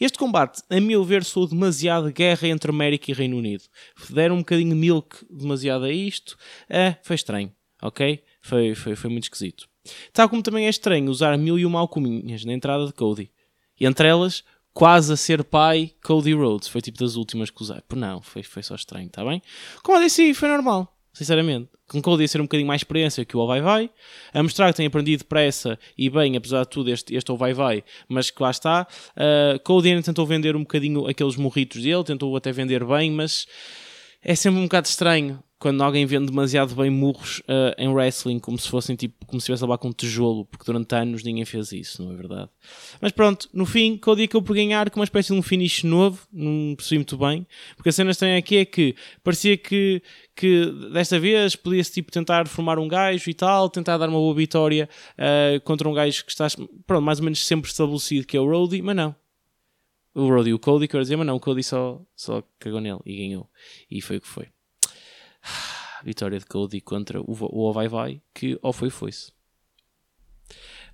Este 0.00 0.16
combate, 0.16 0.62
a 0.70 0.80
meu 0.80 1.02
ver, 1.02 1.24
soou 1.24 1.48
demasiado 1.48 2.12
guerra 2.12 2.46
entre 2.46 2.70
América 2.70 3.10
e 3.10 3.14
Reino 3.14 3.36
Unido. 3.36 3.64
Deram 4.08 4.36
um 4.36 4.38
bocadinho 4.38 4.76
milk 4.76 5.26
demasiado 5.28 5.84
a 5.84 5.92
isto. 5.92 6.36
Uh, 6.70 6.96
foi 7.02 7.16
estranho, 7.16 7.52
ok? 7.82 8.22
Foi, 8.40 8.72
foi, 8.76 8.94
foi 8.94 9.10
muito 9.10 9.24
esquisito. 9.24 9.66
Tal 10.12 10.28
como 10.28 10.42
também 10.42 10.66
é 10.66 10.68
estranho 10.68 11.10
usar 11.10 11.36
mil 11.36 11.58
e 11.58 11.66
uma 11.66 11.80
alcuminhas 11.80 12.44
na 12.44 12.52
entrada 12.52 12.86
de 12.86 12.92
Cody. 12.92 13.30
E 13.78 13.86
entre 13.86 14.08
elas, 14.08 14.42
quase 14.76 15.12
a 15.12 15.16
ser 15.16 15.42
pai, 15.42 15.92
Cody 16.04 16.34
Rhodes. 16.34 16.68
Foi 16.68 16.82
tipo 16.82 16.98
das 16.98 17.16
últimas 17.16 17.48
que 17.48 17.62
usei. 17.62 17.80
Por 17.88 17.96
não, 17.96 18.20
foi, 18.20 18.42
foi 18.42 18.62
só 18.62 18.74
estranho, 18.74 19.06
está 19.06 19.24
bem? 19.24 19.42
Como 19.82 19.96
eu 19.96 20.02
disse, 20.02 20.34
foi 20.34 20.48
normal, 20.48 20.94
sinceramente. 21.12 21.70
Com 21.88 22.02
Cody 22.02 22.24
a 22.24 22.28
ser 22.28 22.40
um 22.40 22.44
bocadinho 22.44 22.66
mais 22.66 22.80
experiência 22.80 23.24
que 23.24 23.36
o 23.36 23.46
Vai 23.46 23.60
Vai, 23.60 23.88
a 24.34 24.42
mostrar 24.42 24.70
que 24.70 24.76
tem 24.76 24.86
aprendido 24.86 25.20
depressa 25.20 25.78
e 25.96 26.10
bem, 26.10 26.36
apesar 26.36 26.64
de 26.64 26.68
tudo, 26.68 26.90
este, 26.90 27.14
este 27.14 27.32
Vai 27.36 27.54
Vai, 27.54 27.84
mas 28.08 28.30
que 28.30 28.42
lá 28.42 28.50
está. 28.50 28.86
Uh, 29.12 29.58
Cody 29.60 29.90
ainda 29.90 30.02
tentou 30.02 30.26
vender 30.26 30.56
um 30.56 30.60
bocadinho 30.60 31.06
aqueles 31.06 31.36
morritos 31.36 31.82
dele, 31.82 32.04
tentou 32.04 32.36
até 32.36 32.52
vender 32.52 32.84
bem, 32.84 33.10
mas 33.10 33.46
é 34.22 34.34
sempre 34.34 34.58
um 34.58 34.64
bocado 34.64 34.88
estranho 34.88 35.42
quando 35.58 35.82
alguém 35.82 36.04
vende 36.04 36.26
demasiado 36.26 36.74
bem 36.74 36.90
murros 36.90 37.38
uh, 37.40 37.74
em 37.78 37.88
wrestling, 37.88 38.38
como 38.38 38.58
se 38.58 38.68
fossem 38.68 38.94
tipo, 38.94 39.24
como 39.24 39.40
se 39.40 39.44
estivesse 39.44 39.64
a 39.64 39.66
levar 39.66 39.78
com 39.78 39.88
um 39.88 39.92
tijolo, 39.92 40.44
porque 40.44 40.64
durante 40.66 40.94
anos 40.94 41.22
ninguém 41.22 41.46
fez 41.46 41.72
isso, 41.72 42.04
não 42.04 42.12
é 42.12 42.16
verdade? 42.16 42.50
Mas 43.00 43.10
pronto, 43.12 43.48
no 43.54 43.64
fim, 43.64 43.96
Cody 43.96 44.24
acabou 44.24 44.42
por 44.42 44.54
ganhar 44.54 44.90
com 44.90 45.00
uma 45.00 45.04
espécie 45.04 45.32
de 45.32 45.38
um 45.38 45.42
finish 45.42 45.82
novo, 45.82 46.26
não 46.30 46.74
percebi 46.76 46.98
muito 46.98 47.16
bem, 47.16 47.46
porque 47.74 47.88
a 47.88 47.92
cena 47.92 48.10
estranha 48.10 48.36
aqui 48.36 48.58
é 48.58 48.64
que 48.66 48.94
parecia 49.24 49.56
que, 49.56 50.02
que 50.34 50.66
desta 50.92 51.18
vez 51.18 51.56
podia-se 51.56 51.92
tipo, 51.92 52.12
tentar 52.12 52.46
formar 52.46 52.78
um 52.78 52.86
gajo 52.86 53.30
e 53.30 53.34
tal, 53.34 53.70
tentar 53.70 53.96
dar 53.96 54.10
uma 54.10 54.18
boa 54.18 54.34
vitória 54.34 54.88
uh, 55.14 55.60
contra 55.62 55.88
um 55.88 55.94
gajo 55.94 56.22
que 56.26 56.32
está, 56.32 56.48
pronto, 56.86 57.02
mais 57.02 57.18
ou 57.18 57.24
menos 57.24 57.44
sempre 57.46 57.70
estabelecido, 57.70 58.26
que 58.26 58.36
é 58.36 58.40
o 58.40 58.46
Roddy, 58.46 58.82
mas 58.82 58.94
não. 58.94 59.16
O 60.14 60.28
Roddy 60.28 60.50
e 60.50 60.54
o 60.54 60.58
Cody, 60.58 60.86
quero 60.86 61.02
dizer, 61.02 61.16
mas 61.16 61.26
não, 61.26 61.36
o 61.36 61.40
Cody 61.40 61.62
só, 61.62 62.00
só 62.14 62.42
cagou 62.58 62.80
nele 62.80 63.00
e 63.06 63.16
ganhou. 63.16 63.48
E 63.90 64.02
foi 64.02 64.18
o 64.18 64.20
que 64.20 64.28
foi 64.28 64.48
vitória 66.06 66.38
de 66.38 66.46
Cody 66.46 66.80
contra 66.80 67.20
o, 67.20 67.26
o 67.28 67.72
Vai 67.72 67.88
Vai, 67.88 68.22
que 68.32 68.58
ou 68.62 68.72
foi 68.72 68.90
foi-se. 68.90 69.32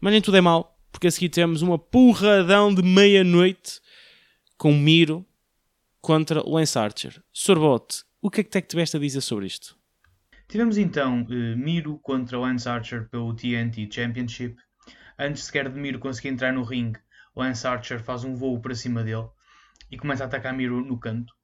Mas 0.01 0.13
nem 0.13 0.23
tudo 0.23 0.39
é 0.39 0.41
mal, 0.41 0.79
porque 0.91 1.07
a 1.07 1.11
seguir 1.11 1.29
temos 1.29 1.61
uma 1.61 1.79
porradão 1.79 2.75
de 2.75 2.83
meia-noite 2.83 3.81
com 4.57 4.73
Miro 4.73 5.25
contra 6.01 6.43
Lance 6.43 6.79
Archer. 6.79 7.23
Sorbote, 7.31 8.05
o 8.23 8.31
que 8.31 8.41
é 8.41 8.45
que, 8.45 8.57
é 8.57 8.61
que 8.63 8.69
tiveste 8.69 8.97
a 8.97 9.01
dizer 9.01 9.21
sobre 9.21 9.47
isto? 9.47 9.77
Tivemos 10.49 10.79
então 10.79 11.23
uh, 11.23 11.57
Miro 11.57 11.99
contra 11.99 12.39
Lance 12.39 12.69
Archer 12.69 13.09
pelo 13.11 13.35
TNT 13.35 13.89
Championship. 13.91 14.57
Antes 15.19 15.45
sequer 15.45 15.69
de 15.69 15.79
Miro 15.79 15.99
conseguir 15.99 16.29
entrar 16.29 16.53
no 16.53 16.63
ringue, 16.63 16.99
Lance 17.37 17.67
Archer 17.67 18.03
faz 18.03 18.25
um 18.25 18.35
voo 18.35 18.61
para 18.61 18.75
cima 18.75 19.05
dele 19.05 19.29
e 19.91 19.99
começa 19.99 20.25
a 20.25 20.27
atacar 20.27 20.55
Miro 20.55 20.83
no 20.83 20.99
canto 20.99 21.35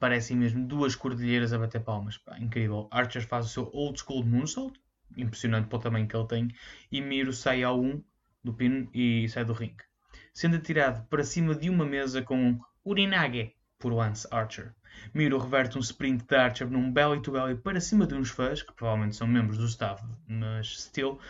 parecem 0.00 0.36
mesmo 0.36 0.66
duas 0.66 0.96
cordilheiras 0.96 1.52
a 1.52 1.58
bater 1.58 1.82
palmas. 1.82 2.18
Pá, 2.18 2.36
incrível. 2.40 2.88
Archer 2.90 3.24
faz 3.24 3.46
o 3.46 3.48
seu 3.50 3.70
old 3.72 4.00
school 4.00 4.24
moonsault, 4.24 4.80
impressionante 5.16 5.68
para 5.68 5.78
o 5.78 5.80
tamanho 5.80 6.08
que 6.08 6.16
ele 6.16 6.26
tem, 6.26 6.48
e 6.90 7.00
Miro 7.00 7.32
sai 7.32 7.62
ao 7.62 7.80
1 7.80 8.02
do 8.42 8.54
pino 8.54 8.88
e 8.94 9.28
sai 9.28 9.44
do 9.44 9.52
ringue. 9.52 9.84
Sendo 10.32 10.56
atirado 10.56 11.06
para 11.08 11.22
cima 11.22 11.54
de 11.54 11.68
uma 11.68 11.84
mesa 11.84 12.22
com 12.22 12.36
um 12.36 12.60
Urinage 12.84 13.52
por 13.78 13.92
Lance 13.92 14.26
Archer. 14.30 14.74
Miro 15.14 15.38
reverte 15.38 15.76
um 15.76 15.80
sprint 15.80 16.24
de 16.26 16.34
Archer 16.34 16.68
num 16.68 16.90
belly-to-belly 16.90 17.54
-belly 17.54 17.62
para 17.62 17.80
cima 17.80 18.06
de 18.06 18.14
uns 18.14 18.30
fãs, 18.30 18.62
que 18.62 18.72
provavelmente 18.72 19.16
são 19.16 19.26
membros 19.26 19.58
do 19.58 19.66
staff, 19.66 20.02
mas 20.26 20.82
still, 20.82 21.20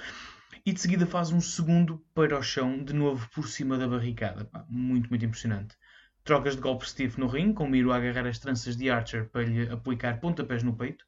e 0.64 0.72
de 0.72 0.80
seguida 0.80 1.06
faz 1.06 1.32
um 1.32 1.40
segundo 1.40 2.04
para 2.14 2.38
o 2.38 2.42
chão, 2.42 2.84
de 2.84 2.92
novo 2.92 3.28
por 3.34 3.48
cima 3.48 3.76
da 3.76 3.88
barricada. 3.88 4.44
Pá, 4.44 4.64
muito, 4.68 5.08
muito 5.10 5.24
impressionante. 5.24 5.76
Trocas 6.22 6.54
de 6.54 6.60
golpe 6.60 6.88
Steve 6.88 7.18
no 7.18 7.26
ringue, 7.26 7.54
com 7.54 7.66
Miro 7.66 7.92
a 7.92 7.96
agarrar 7.96 8.26
as 8.26 8.38
tranças 8.38 8.76
de 8.76 8.90
Archer 8.90 9.28
para 9.30 9.42
lhe 9.42 9.68
aplicar 9.70 10.20
pontapés 10.20 10.62
no 10.62 10.76
peito 10.76 11.04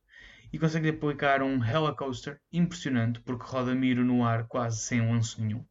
e 0.53 0.59
consegue 0.59 0.89
aplicar 0.89 1.43
um 1.43 1.63
Helicoaster 1.63 2.41
impressionante 2.51 3.21
porque 3.21 3.45
roda 3.45 3.75
Miro 3.75 4.05
no 4.05 4.25
ar 4.25 4.47
quase 4.47 4.81
sem 4.81 5.01
lanço 5.01 5.41
nenhum. 5.43 5.65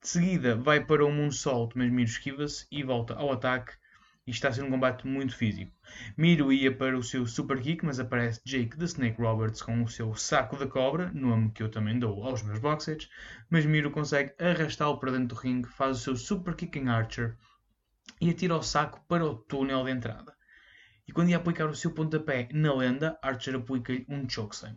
De 0.00 0.08
seguida 0.08 0.56
vai 0.56 0.84
para 0.84 1.06
o 1.06 1.12
Moonsault, 1.12 1.78
mas 1.78 1.90
Miro 1.90 2.10
esquiva-se 2.10 2.66
e 2.72 2.82
volta 2.82 3.14
ao 3.14 3.32
ataque 3.32 3.72
e 4.26 4.32
está 4.32 4.48
a 4.48 4.52
ser 4.52 4.64
um 4.64 4.70
combate 4.70 5.06
muito 5.06 5.36
físico. 5.36 5.72
Miro 6.16 6.52
ia 6.52 6.76
para 6.76 6.98
o 6.98 7.04
seu 7.04 7.24
Super 7.24 7.60
Kick, 7.60 7.84
mas 7.84 8.00
aparece 8.00 8.40
Jake 8.44 8.76
the 8.76 8.84
Snake 8.84 9.22
Roberts 9.22 9.62
com 9.62 9.80
o 9.82 9.88
seu 9.88 10.12
Saco 10.16 10.56
da 10.56 10.66
Cobra, 10.66 11.10
nome 11.14 11.50
que 11.52 11.62
eu 11.62 11.68
também 11.68 11.98
dou 11.98 12.24
aos 12.24 12.42
meus 12.42 12.58
boxers, 12.58 13.08
mas 13.48 13.64
Miro 13.64 13.92
consegue 13.92 14.34
arrastá-lo 14.40 14.98
para 14.98 15.12
dentro 15.12 15.28
do 15.28 15.40
ringue, 15.40 15.68
faz 15.68 15.98
o 15.98 16.00
seu 16.00 16.16
Super 16.16 16.54
Kick 16.56 16.78
em 16.78 16.88
Archer 16.88 17.36
e 18.20 18.30
atira 18.30 18.56
o 18.56 18.62
saco 18.62 19.00
para 19.08 19.24
o 19.24 19.34
túnel 19.34 19.84
de 19.84 19.90
entrada. 19.90 20.34
E 21.06 21.12
quando 21.12 21.30
ia 21.30 21.36
aplicar 21.36 21.68
o 21.68 21.74
seu 21.74 21.90
pontapé 21.90 22.48
na 22.52 22.72
lenda, 22.74 23.18
Archer 23.22 23.56
aplica-lhe 23.56 24.06
um 24.08 24.28
chokeslam. 24.28 24.76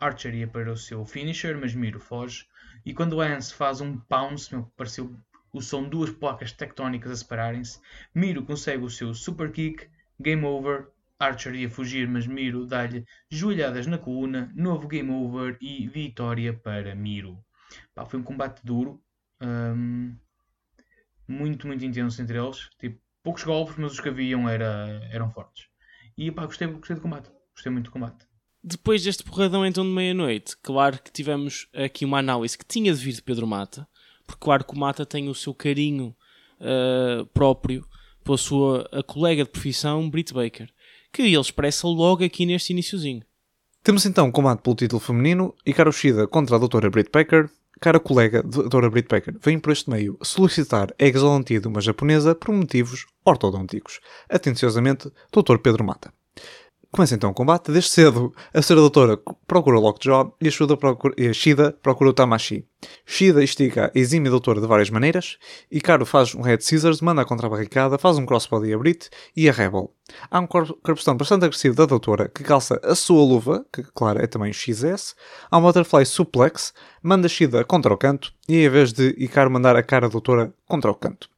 Archer 0.00 0.34
ia 0.34 0.48
para 0.48 0.72
o 0.72 0.76
seu 0.76 1.04
finisher, 1.04 1.56
mas 1.58 1.74
Miro 1.74 2.00
foge. 2.00 2.46
E 2.84 2.94
quando 2.94 3.16
Lance 3.16 3.52
faz 3.52 3.80
um 3.80 3.98
pounce, 3.98 4.54
meu, 4.54 4.64
pareceu 4.76 5.16
o 5.52 5.60
som 5.60 5.84
de 5.84 5.90
duas 5.90 6.10
placas 6.10 6.52
tectónicas 6.52 7.10
a 7.10 7.16
separarem-se, 7.16 7.80
Miro 8.14 8.44
consegue 8.44 8.84
o 8.84 8.90
seu 8.90 9.14
super 9.14 9.50
kick, 9.50 9.88
game 10.20 10.44
over. 10.44 10.88
Archer 11.18 11.54
ia 11.54 11.70
fugir, 11.70 12.06
mas 12.06 12.26
Miro 12.26 12.66
dá-lhe 12.66 13.06
joelhadas 13.30 13.86
na 13.86 13.96
coluna, 13.96 14.52
novo 14.54 14.86
game 14.86 15.10
over 15.10 15.56
e 15.62 15.88
vitória 15.88 16.52
para 16.52 16.94
Miro. 16.94 17.42
Pá, 17.94 18.04
foi 18.04 18.20
um 18.20 18.22
combate 18.22 18.60
duro. 18.62 19.02
Um, 19.40 20.14
muito, 21.28 21.66
muito 21.66 21.84
intenso 21.84 22.20
entre 22.20 22.38
eles. 22.38 22.68
Tipo, 22.78 23.00
poucos 23.22 23.44
golpes, 23.44 23.76
mas 23.76 23.92
os 23.92 24.00
que 24.00 24.08
haviam 24.08 24.48
era, 24.48 25.00
eram 25.10 25.30
fortes. 25.30 25.66
E 26.16 26.30
pá, 26.30 26.46
gostei, 26.46 26.66
gostei 26.68 26.96
do 26.96 27.02
combate. 27.02 27.30
Gostei 27.54 27.72
muito 27.72 27.86
do 27.86 27.90
combate. 27.90 28.26
Depois 28.62 29.02
deste 29.02 29.22
porradão 29.22 29.64
então 29.64 29.84
de 29.84 29.90
meia-noite, 29.90 30.56
claro 30.60 30.98
que 30.98 31.12
tivemos 31.12 31.68
aqui 31.72 32.04
uma 32.04 32.18
análise 32.18 32.58
que 32.58 32.64
tinha 32.64 32.92
de 32.92 32.98
vir 32.98 33.12
de 33.12 33.22
Pedro 33.22 33.46
Mata, 33.46 33.86
porque 34.26 34.44
claro 34.44 34.64
que 34.64 34.74
o 34.74 34.78
Mata 34.78 35.06
tem 35.06 35.28
o 35.28 35.34
seu 35.34 35.54
carinho 35.54 36.16
uh, 36.60 37.24
próprio 37.26 37.86
pela 38.24 38.36
sua 38.36 38.88
a 38.90 39.04
colega 39.04 39.44
de 39.44 39.50
profissão, 39.50 40.10
Britt 40.10 40.34
Baker, 40.34 40.68
que 41.12 41.22
ele 41.22 41.38
expressa 41.38 41.86
logo 41.86 42.24
aqui 42.24 42.44
neste 42.44 42.72
iníciozinho. 42.72 43.22
Temos 43.84 44.04
então 44.04 44.26
um 44.26 44.32
combate 44.32 44.62
pelo 44.62 44.74
título 44.74 44.98
feminino, 44.98 45.54
Ikaru 45.64 45.92
Shida 45.92 46.26
contra 46.26 46.56
a 46.56 46.58
doutora 46.58 46.90
Britt 46.90 47.08
Baker, 47.12 47.48
cara 47.80 48.00
colega 48.00 48.42
doutora 48.42 48.90
Britt 48.90 49.08
Baker 49.08 49.36
vem 49.40 49.58
por 49.58 49.72
este 49.72 49.90
meio 49.90 50.18
solicitar 50.22 50.94
a 50.98 51.04
exolantia 51.04 51.60
de 51.60 51.68
uma 51.68 51.80
japonesa 51.80 52.34
por 52.34 52.54
motivos 52.54 53.06
ortodônticos. 53.24 54.00
Atenciosamente, 54.28 55.10
Dr. 55.32 55.58
Pedro 55.58 55.84
Mata. 55.84 56.15
Começa 56.96 57.14
então 57.14 57.28
o 57.28 57.34
combate. 57.34 57.70
Desde 57.70 57.90
cedo, 57.90 58.34
a 58.54 58.62
senhora 58.62 58.80
doutora 58.80 59.20
procura 59.46 59.76
o 59.76 59.82
Lockjaw 59.82 60.34
e 60.40 60.48
a, 60.48 60.50
Shida 60.50 60.78
procura, 60.78 61.14
Shida 61.34 61.76
procura 61.82 62.08
o 62.08 62.12
Tamashi. 62.14 62.64
Shida 63.04 63.44
estica 63.44 63.92
a 63.94 63.98
exime 63.98 64.30
doutora 64.30 64.62
de 64.62 64.66
várias 64.66 64.88
maneiras. 64.88 65.36
e 65.70 65.78
Caro 65.78 66.06
faz 66.06 66.34
um 66.34 66.40
Red 66.40 66.60
Scissors, 66.62 67.02
manda 67.02 67.22
contra 67.26 67.48
a 67.48 67.50
barricada, 67.50 67.98
faz 67.98 68.16
um 68.16 68.24
crossbody 68.24 68.72
a 68.72 68.78
Brit 68.78 69.10
e 69.36 69.46
a 69.46 69.52
Rebel. 69.52 69.92
Há 70.30 70.40
um 70.40 70.46
corpostão 70.46 71.14
bastante 71.14 71.44
agressivo 71.44 71.76
da 71.76 71.84
doutora 71.84 72.30
que 72.34 72.42
calça 72.42 72.80
a 72.82 72.94
sua 72.94 73.22
luva, 73.22 73.66
que 73.70 73.82
claro 73.94 74.18
é 74.18 74.26
também 74.26 74.50
XS. 74.50 75.14
Há 75.50 75.58
um 75.58 75.60
Butterfly 75.60 76.06
Suplex, 76.06 76.72
manda 77.02 77.28
Shida 77.28 77.62
contra 77.62 77.92
o 77.92 77.98
canto 77.98 78.32
e 78.48 78.64
em 78.64 78.70
vez 78.70 78.94
de 78.94 79.14
Icaro 79.18 79.50
mandar 79.50 79.76
a 79.76 79.82
cara 79.82 80.08
doutora 80.08 80.50
contra 80.66 80.90
o 80.90 80.94
canto. 80.94 81.28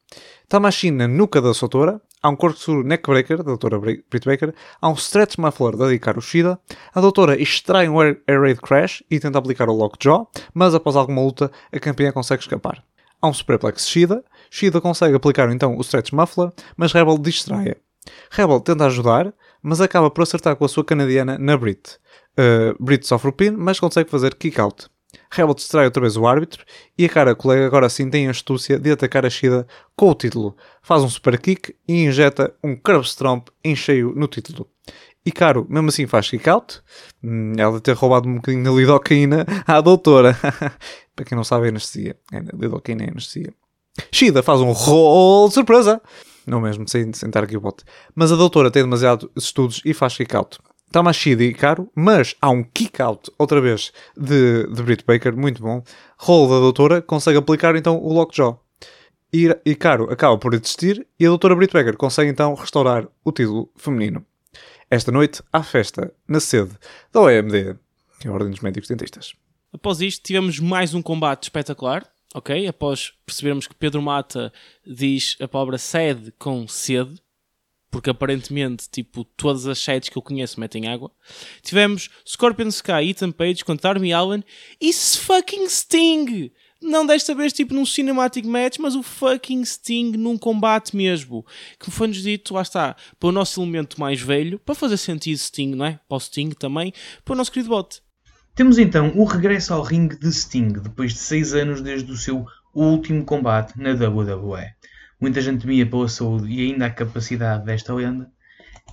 Tamashi 0.49 0.89
na 0.89 1.07
nuca 1.07 1.39
da 1.39 1.51
doutora, 1.51 2.01
há 2.23 2.27
um 2.27 2.35
corkscrew 2.35 2.83
neckbreaker 2.83 3.37
da 3.37 3.43
doutora 3.43 3.77
Britt 3.77 4.25
Baker, 4.25 4.51
há 4.81 4.89
um 4.89 4.95
stretch 4.95 5.37
muffler 5.37 5.77
da 5.77 5.93
Hikaru 5.93 6.19
Shida, 6.19 6.59
a 6.91 6.99
doutora 6.99 7.39
extrai 7.39 7.87
um 7.87 8.01
air, 8.01 8.19
air 8.27 8.41
raid 8.41 8.59
crash 8.59 9.03
e 9.11 9.19
tenta 9.19 9.37
aplicar 9.37 9.69
o 9.69 9.73
lockjaw, 9.75 10.27
mas 10.51 10.73
após 10.73 10.95
alguma 10.95 11.21
luta 11.21 11.51
a 11.71 11.79
campeã 11.79 12.11
consegue 12.11 12.41
escapar. 12.41 12.83
Há 13.21 13.27
um 13.27 13.33
superplex 13.33 13.87
Shida, 13.87 14.23
Shida 14.49 14.81
consegue 14.81 15.15
aplicar 15.15 15.51
então 15.51 15.77
o 15.77 15.81
stretch 15.81 16.13
muffler, 16.13 16.51
mas 16.75 16.93
Rebel 16.93 17.19
distrai-a. 17.19 17.75
Rebel 18.31 18.59
tenta 18.61 18.87
ajudar, 18.87 19.31
mas 19.61 19.79
acaba 19.79 20.09
por 20.09 20.23
acertar 20.23 20.55
com 20.55 20.65
a 20.65 20.67
sua 20.67 20.83
canadiana 20.83 21.37
na 21.37 21.55
Brit. 21.55 21.99
Uh, 22.31 22.83
Brit 22.83 23.05
sofre 23.05 23.29
o 23.29 23.33
pin, 23.33 23.51
mas 23.51 23.79
consegue 23.79 24.09
fazer 24.09 24.33
kick 24.33 24.59
Rebel 25.31 25.55
distrai 25.55 25.85
outra 25.85 26.01
vez 26.01 26.17
o 26.17 26.27
árbitro 26.27 26.63
e 26.97 27.05
a 27.05 27.09
cara 27.09 27.35
colega 27.35 27.65
agora 27.65 27.89
sim 27.89 28.09
tem 28.09 28.27
a 28.27 28.31
astúcia 28.31 28.79
de 28.79 28.91
atacar 28.91 29.25
a 29.25 29.29
Shida 29.29 29.67
com 29.95 30.09
o 30.09 30.15
título. 30.15 30.55
Faz 30.81 31.03
um 31.03 31.09
super 31.09 31.39
kick 31.39 31.75
e 31.87 32.03
injeta 32.03 32.53
um 32.63 32.75
curve 32.75 33.07
stomp 33.07 33.49
em 33.63 33.75
cheio 33.75 34.13
no 34.15 34.27
título. 34.27 34.67
E 35.25 35.31
Caro, 35.31 35.65
mesmo 35.69 35.89
assim, 35.89 36.07
faz 36.07 36.29
kick 36.29 36.49
out. 36.49 36.81
Hum, 37.23 37.53
ela 37.57 37.79
ter 37.79 37.93
roubado 37.93 38.27
um 38.27 38.35
bocadinho 38.35 38.63
de 38.63 38.69
lidocaína 38.69 39.45
à 39.67 39.81
doutora. 39.81 40.35
Para 41.15 41.25
quem 41.25 41.35
não 41.35 41.43
sabe, 41.43 41.65
é 41.65 41.69
anestesia. 41.69 42.15
É, 42.31 42.39
lidocaína 42.53 43.03
é 43.03 43.09
anestesia. 43.09 43.53
Shida 44.11 44.41
faz 44.41 44.61
um 44.61 44.71
roll 44.71 45.51
surpresa. 45.51 46.01
Não 46.47 46.61
mesmo, 46.61 46.87
sem 46.87 47.13
sentar 47.13 47.43
aqui 47.43 47.57
o 47.57 47.61
bote. 47.61 47.83
Mas 48.15 48.31
a 48.31 48.35
doutora 48.35 48.71
tem 48.71 48.81
demasiados 48.81 49.29
estudos 49.35 49.81
e 49.85 49.93
faz 49.93 50.15
kick 50.15 50.35
out. 50.35 50.57
Tamashida 50.91 51.43
e 51.43 51.53
Caro, 51.53 51.89
mas 51.95 52.35
há 52.41 52.49
um 52.49 52.63
kick-out, 52.63 53.31
outra 53.37 53.61
vez, 53.61 53.91
de, 54.17 54.67
de 54.67 55.03
Baker, 55.05 55.35
muito 55.35 55.61
bom. 55.61 55.83
Rolo 56.17 56.49
da 56.49 56.59
doutora, 56.59 57.01
consegue 57.01 57.37
aplicar 57.37 57.75
então 57.75 57.97
o 57.97 58.13
Lockjaw. 58.13 58.63
E, 59.31 59.55
e 59.63 59.75
Caro 59.75 60.11
acaba 60.11 60.37
por 60.37 60.57
desistir 60.57 61.05
e 61.19 61.25
a 61.25 61.29
doutora 61.29 61.55
Britt 61.55 61.71
Baker 61.71 61.95
consegue 61.95 62.31
então 62.31 62.55
restaurar 62.55 63.07
o 63.23 63.31
título 63.31 63.69
feminino. 63.75 64.25
Esta 64.89 65.11
noite 65.11 65.43
há 65.53 65.61
festa 65.61 66.11
na 66.27 66.39
sede 66.39 66.71
da 67.13 67.21
OMD, 67.21 67.75
que 68.19 68.27
é 68.27 68.31
a 68.31 68.33
Ordem 68.33 68.49
dos 68.49 68.61
Médicos 68.61 68.89
Dentistas. 68.89 69.35
Após 69.71 70.01
isto, 70.01 70.23
tivemos 70.23 70.59
mais 70.59 70.95
um 70.95 71.01
combate 71.01 71.43
espetacular, 71.43 72.11
ok? 72.33 72.67
Após 72.67 73.13
percebermos 73.23 73.67
que 73.67 73.75
Pedro 73.75 74.01
Mata 74.01 74.51
diz 74.83 75.37
a 75.39 75.47
palavra 75.47 75.77
sede 75.77 76.33
com 76.39 76.67
sede, 76.67 77.21
porque 77.91 78.09
aparentemente, 78.09 78.89
tipo, 78.89 79.23
todas 79.23 79.65
as 79.67 79.79
sites 79.79 80.09
que 80.09 80.17
eu 80.17 80.21
conheço 80.21 80.59
metem 80.59 80.87
água. 80.87 81.11
Tivemos 81.61 82.09
Scorpion 82.27 82.67
Sky, 82.67 83.09
Ethan 83.09 83.31
Page 83.31 83.65
contra 83.65 83.91
Army 83.91 84.13
Allen 84.13 84.43
e 84.79 84.93
fucking 84.93 85.67
Sting! 85.67 86.51
Não 86.81 87.05
desta 87.05 87.35
vez, 87.35 87.51
tipo, 87.51 87.73
num 87.73 87.85
cinematic 87.85 88.45
match, 88.45 88.77
mas 88.79 88.95
o 88.95 89.03
fucking 89.03 89.65
Sting 89.65 90.11
num 90.11 90.37
combate 90.37 90.95
mesmo. 90.95 91.45
Que 91.77 91.91
foi-nos 91.91 92.21
dito, 92.21 92.53
lá 92.53 92.61
está, 92.61 92.95
para 93.19 93.29
o 93.29 93.33
nosso 93.33 93.61
elemento 93.61 93.99
mais 93.99 94.21
velho, 94.21 94.57
para 94.59 94.73
fazer 94.73 94.95
sentido 94.95 95.37
Sting, 95.37 95.75
não 95.75 95.85
é? 95.85 95.99
Para 96.07 96.15
o 96.15 96.19
Sting 96.19 96.51
também, 96.51 96.93
para 97.25 97.33
o 97.33 97.35
nosso 97.35 97.51
querido 97.51 97.69
bot. 97.69 98.01
Temos 98.55 98.77
então 98.77 99.11
o 99.15 99.25
regresso 99.25 99.73
ao 99.73 99.81
ringue 99.81 100.17
de 100.17 100.31
Sting, 100.31 100.69
depois 100.69 101.13
de 101.13 101.19
6 101.19 101.53
anos 101.53 101.81
desde 101.81 102.09
o 102.11 102.17
seu 102.17 102.45
último 102.73 103.25
combate 103.25 103.77
na 103.77 103.91
WWE. 103.91 104.73
Muita 105.19 105.41
gente 105.41 105.61
temia 105.61 105.85
pela 105.85 106.07
saúde 106.07 106.51
e 106.51 106.71
ainda 106.71 106.85
a 106.85 106.89
capacidade 106.89 107.65
desta 107.65 107.93
lenda. 107.93 108.31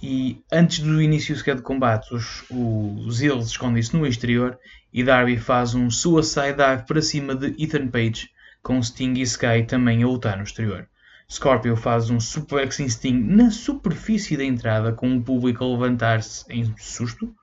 E 0.03 0.43
antes 0.53 0.81
do 0.81 1.01
início 1.01 1.35
sequer 1.37 1.57
de 1.57 1.62
combate, 1.62 2.15
os, 2.15 2.45
os 2.51 3.23
Eels 3.23 3.47
escondem-se 3.47 3.97
no 3.97 4.07
exterior 4.07 4.59
e 4.93 5.03
Darby 5.05 5.37
faz 5.37 5.75
um 5.75 5.91
suicide 5.91 6.57
dive 6.57 6.85
para 6.87 7.01
cima 7.01 7.35
de 7.35 7.55
Ethan 7.62 7.89
Page, 7.89 8.31
com 8.62 8.83
Sting 8.83 9.15
e 9.15 9.23
Sky 9.23 9.65
também 9.67 10.03
a 10.03 10.07
lutar 10.07 10.37
no 10.37 10.43
exterior. 10.43 10.89
Scorpio 11.31 11.77
faz 11.77 12.09
um 12.09 12.21
suplex 12.21 12.79
em 12.79 12.89
Sting 12.89 13.19
na 13.19 13.51
superfície 13.51 14.37
da 14.37 14.45
entrada, 14.45 14.93
com 14.93 15.17
o 15.17 15.23
público 15.23 15.65
a 15.65 15.69
levantar-se 15.69 16.45
em 16.49 16.75
susto, 16.79 17.35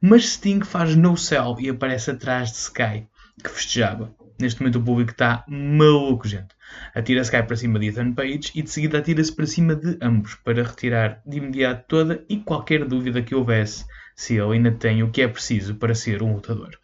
mas 0.00 0.34
Sting 0.34 0.60
faz 0.64 0.94
no 0.94 1.16
cell 1.16 1.56
e 1.58 1.68
aparece 1.68 2.10
atrás 2.10 2.50
de 2.50 2.58
Sky, 2.58 3.06
que 3.42 3.50
festejava. 3.50 4.14
Neste 4.38 4.60
momento 4.60 4.78
o 4.78 4.84
público 4.84 5.10
está 5.12 5.44
maluco, 5.48 6.28
gente. 6.28 6.54
Atira-se 6.94 7.30
cai 7.30 7.42
para 7.42 7.56
cima 7.56 7.78
de 7.78 7.88
Ethan 7.88 8.12
Page 8.12 8.52
e 8.54 8.62
de 8.62 8.70
seguida 8.70 8.98
atira-se 8.98 9.34
para 9.34 9.46
cima 9.46 9.74
de 9.74 9.98
ambos 10.00 10.34
para 10.36 10.62
retirar 10.62 11.22
de 11.26 11.38
imediato 11.38 11.84
toda 11.88 12.24
e 12.28 12.38
qualquer 12.38 12.84
dúvida 12.84 13.22
que 13.22 13.34
houvesse 13.34 13.84
se 14.14 14.34
ele 14.34 14.54
ainda 14.54 14.70
tem 14.70 15.02
o 15.02 15.10
que 15.10 15.22
é 15.22 15.28
preciso 15.28 15.74
para 15.76 15.94
ser 15.94 16.22
um 16.22 16.34
lutador. 16.34 16.78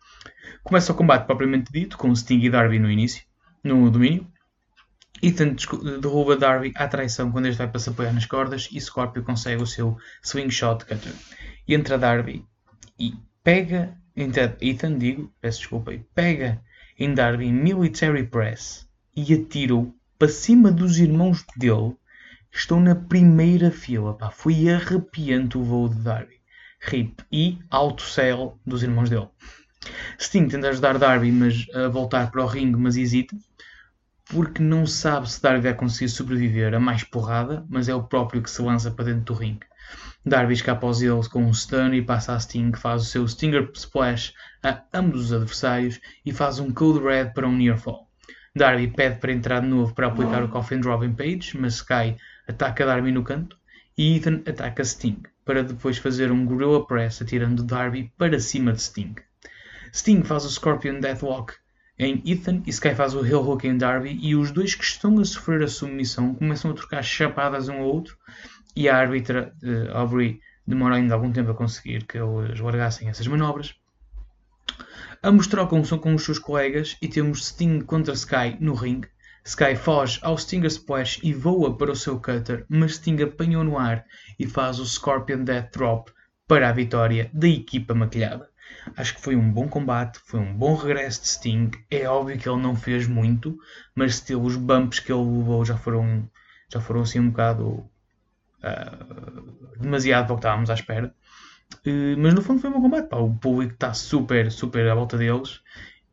Começa 0.62 0.92
o 0.92 0.94
combate 0.94 1.27
propriamente 1.27 1.70
dito, 1.72 1.96
com 1.96 2.14
Sting 2.14 2.40
e 2.40 2.51
Darby 2.51 2.79
no 2.79 2.90
início, 2.90 3.22
no 3.62 3.90
domínio. 3.90 4.27
Ethan 5.22 5.57
derruba 6.01 6.37
Darby 6.37 6.72
à 6.77 6.87
traição 6.87 7.33
quando 7.33 7.46
este 7.46 7.59
vai 7.59 7.68
para 7.68 7.81
se 7.81 7.90
apoiar 7.90 8.12
nas 8.12 8.27
cordas 8.27 8.68
e 8.72 8.81
Scorpio 8.81 9.24
consegue 9.24 9.62
o 9.62 9.66
seu 9.66 9.96
swing 10.22 10.51
shot 10.51 10.85
cutter. 10.85 11.12
E 11.66 11.74
entra 11.74 11.98
Darby 11.98 12.44
e 12.98 13.14
pega, 13.42 13.96
Ethan, 14.16 14.98
digo, 14.98 15.33
peço 15.40 15.61
desculpa, 15.61 15.92
pega 16.14 16.62
em 16.98 17.14
Darby 17.14 17.53
Military 17.53 18.27
Press 18.27 18.88
e 19.14 19.35
atira-o 19.35 19.94
para 20.18 20.29
cima 20.29 20.71
dos 20.71 20.99
irmãos 20.99 21.44
dele 21.57 21.97
que 22.51 22.59
estão 22.59 22.81
na 22.81 22.94
primeira 22.94 23.71
fila. 23.71 24.14
Pá, 24.14 24.31
foi 24.31 24.68
arrepiante 24.68 25.59
o 25.59 25.62
voo 25.62 25.88
de 25.88 25.99
Darby. 26.01 26.38
Rip 26.81 27.23
e 27.31 27.59
auto-sell 27.71 28.59
dos 28.66 28.83
irmãos 28.83 29.11
dele. 29.11 29.29
Sting 30.21 30.49
tenta 30.49 30.68
ajudar 30.68 30.99
Darby 30.99 31.31
mas, 31.31 31.66
a 31.75 31.88
voltar 31.88 32.31
para 32.31 32.42
o 32.42 32.47
ringue, 32.47 32.79
mas 32.79 32.97
hesita. 32.97 33.37
Porque 34.25 34.62
não 34.62 34.87
sabe 34.87 35.31
se 35.31 35.40
Darby 35.40 35.62
vai 35.62 35.75
conseguir 35.75 36.11
sobreviver 36.11 36.75
a 36.75 36.81
mais 36.81 37.03
porrada, 37.03 37.64
mas 37.68 37.88
é 37.88 37.94
o 37.94 38.03
próprio 38.03 38.42
que 38.42 38.51
se 38.51 38.61
lança 38.61 38.90
para 38.90 39.07
dentro 39.07 39.35
do 39.35 39.35
ringue. 39.35 39.66
Darby 40.25 40.53
escapa 40.53 40.87
aos 40.87 41.01
eles 41.01 41.29
com 41.29 41.44
um 41.44 41.55
stun 41.55 41.94
e 41.94 42.03
passa 42.03 42.35
a 42.35 42.40
Sting, 42.40 42.73
faz 42.77 43.03
o 43.03 43.07
seu 43.07 43.27
Stinger 43.27 43.71
Splash 43.75 44.35
a 44.62 44.83
ambos 44.92 45.27
os 45.27 45.33
adversários 45.33 46.01
e 46.27 46.33
faz 46.33 46.59
um 46.59 46.71
Code 46.71 47.03
Red 47.03 47.31
para 47.31 47.49
um 47.49 47.57
Near 47.57 47.79
Fall. 47.79 48.08
Darby 48.59 48.88
pede 48.88 49.18
para 49.18 49.33
entrar 49.33 49.61
de 49.61 49.68
novo 49.68 49.94
para 49.94 50.09
aplicar 50.09 50.42
o 50.42 50.49
Coffin 50.49 50.81
Robin 50.81 51.12
Page, 51.14 51.57
mas 51.59 51.77
Sky 51.77 52.16
ataca 52.47 52.85
Darby 52.85 53.12
no 53.12 53.23
canto 53.23 53.57
e 53.97 54.16
Ethan 54.16 54.42
ataca 54.47 54.85
Sting, 54.85 55.23
para 55.44 55.62
depois 55.62 55.97
fazer 55.97 56.31
um 56.31 56.44
Gorilla 56.44 56.87
Press 56.87 57.23
atirando 57.23 57.62
Darby 57.62 58.12
para 58.18 58.38
cima 58.38 58.73
de 58.73 58.83
Sting. 58.83 59.14
Sting 59.92 60.23
faz 60.23 60.44
o 60.44 60.51
Scorpion 60.51 61.01
Deathwalk 61.01 61.55
em 61.99 62.23
Ethan 62.25 62.62
e 62.66 62.71
Sky 62.71 62.94
faz 62.94 63.14
o 63.14 63.25
Heel 63.25 63.40
Hook 63.40 63.64
em 63.64 63.77
Darby 63.77 64.18
e 64.21 64.37
os 64.37 64.51
dois 64.51 64.75
que 64.75 64.85
estão 64.85 65.18
a 65.18 65.25
sofrer 65.25 65.62
a 65.62 65.68
submissão 65.68 66.35
começam 66.35 66.71
a 66.71 66.75
trocar 66.75 67.03
chapadas 67.03 67.68
um 67.68 67.79
ao 67.79 67.87
outro 67.87 68.16
e 68.77 68.88
a 68.88 68.97
árbitra 68.97 69.53
uh, 69.62 69.97
Aubrey 69.97 70.40
demora 70.66 70.97
ainda 70.97 71.14
algum 71.14 71.33
tempo 71.33 71.51
a 71.51 71.55
conseguir 71.55 72.05
que 72.05 72.18
eles 72.18 72.61
largassem 72.61 73.09
essas 73.09 73.27
manobras. 73.27 73.75
Ambos 75.22 75.48
trocam 75.48 75.85
som 75.85 75.98
com 75.98 76.14
os 76.14 76.24
seus 76.24 76.38
colegas 76.38 76.96
e 77.02 77.09
temos 77.09 77.48
Sting 77.48 77.81
contra 77.81 78.14
Sky 78.14 78.57
no 78.61 78.72
ringue. 78.72 79.09
Sky 79.44 79.74
foge 79.74 80.20
ao 80.22 80.38
Stinger 80.38 80.68
Splash 80.68 81.18
e 81.24 81.33
voa 81.33 81.76
para 81.76 81.90
o 81.90 81.96
seu 81.96 82.20
cutter, 82.20 82.64
mas 82.68 82.94
Sting 82.94 83.20
apanhou 83.22 83.64
no 83.64 83.76
ar 83.76 84.04
e 84.38 84.46
faz 84.46 84.78
o 84.78 84.87
Scorpion 84.87 85.42
Death 85.42 85.72
Drop 85.72 86.12
para 86.46 86.68
a 86.68 86.72
vitória 86.72 87.31
da 87.33 87.48
equipa 87.48 87.94
maquilhada. 87.94 88.48
Acho 88.96 89.16
que 89.16 89.20
foi 89.20 89.35
um 89.35 89.50
bom 89.50 89.66
combate, 89.66 90.20
foi 90.24 90.38
um 90.38 90.54
bom 90.54 90.76
regresso 90.76 91.22
de 91.22 91.28
Sting. 91.28 91.70
É 91.90 92.09
óbvio 92.09 92.38
que 92.38 92.48
ele 92.48 92.62
não 92.62 92.76
fez 92.76 93.09
muito, 93.09 93.59
mas 93.96 94.24
os 94.31 94.57
bumps 94.57 95.00
que 95.00 95.12
ele 95.12 95.24
levou 95.24 95.64
já 95.64 95.76
foram, 95.76 96.31
já 96.72 96.81
foram 96.81 97.00
assim 97.00 97.18
um 97.18 97.31
bocado 97.31 97.66
uh, 98.62 99.78
demasiado 99.81 100.26
para 100.26 100.35
o 100.35 100.37
que 100.37 100.40
estávamos 100.40 100.70
à 100.70 100.74
espera. 100.74 101.12
Uh, 101.87 102.16
mas 102.18 102.35
no 102.35 102.42
fundo 102.42 102.61
foi 102.61 102.70
um 102.70 102.74
bom 102.74 102.83
combate. 102.83 103.09
Pá. 103.09 103.18
O 103.18 103.35
público 103.35 103.74
está 103.74 103.94
super, 103.94 104.50
super 104.50 104.88
à 104.88 104.94
volta 104.94 105.16
deles. 105.16 105.61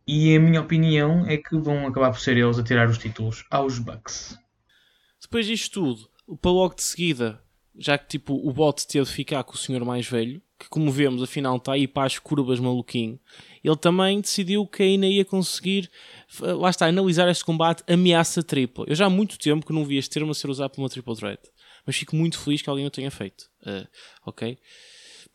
E 0.08 0.36
a 0.36 0.40
minha 0.40 0.62
opinião 0.62 1.26
é 1.26 1.38
que 1.38 1.58
vão 1.58 1.88
acabar 1.88 2.12
por 2.12 2.20
ser 2.20 2.38
eles 2.38 2.60
a 2.60 2.64
tirar 2.64 2.88
os 2.88 2.98
títulos 2.98 3.44
aos 3.50 3.80
Bucks. 3.80 4.38
Depois 5.20 5.48
disto 5.48 5.74
tudo, 5.74 6.10
o 6.28 6.50
logo 6.50 6.76
de 6.76 6.84
seguida, 6.84 7.42
já 7.76 7.98
que 7.98 8.08
tipo 8.08 8.34
o 8.36 8.54
bot 8.54 8.86
teve 8.88 9.06
de 9.06 9.12
ficar 9.12 9.44
com 9.44 9.54
o 9.54 9.58
senhor 9.58 9.84
mais 9.84 10.08
velho, 10.08 10.42
que 10.60 10.70
como 10.70 10.92
vemos 10.92 11.24
afinal 11.24 11.58
está 11.58 11.74
aí 11.74 11.88
para 11.88 12.06
as 12.06 12.20
curvas 12.20 12.60
maluquinho, 12.60 13.20
ele 13.64 13.76
também 13.76 14.22
decidiu 14.22 14.66
que 14.68 14.84
ainda 14.84 15.08
ia 15.08 15.26
conseguir, 15.26 15.90
lá 16.40 16.70
está, 16.70 16.86
analisar 16.86 17.28
este 17.28 17.44
combate 17.44 17.84
ameaça 17.92 18.44
tripla. 18.44 18.86
Eu 18.88 18.96
já 18.96 19.08
há 19.08 19.10
muito 19.10 19.38
tempo 19.38 19.66
que 19.66 19.74
não 19.74 19.84
vi 19.84 19.98
este 19.98 20.12
termo 20.12 20.32
a 20.32 20.36
ser 20.36 20.50
usado 20.50 20.72
por 20.72 20.82
uma 20.82 20.90
triple 20.90 21.16
threat, 21.16 21.42
mas 21.86 21.96
fico 21.96 22.16
muito 22.16 22.40
feliz 22.40 22.62
que 22.62 22.70
alguém 22.70 22.86
o 22.86 22.92
tenha 22.92 23.12
feito. 23.12 23.50
Uh, 23.66 23.88
ok? 24.26 24.58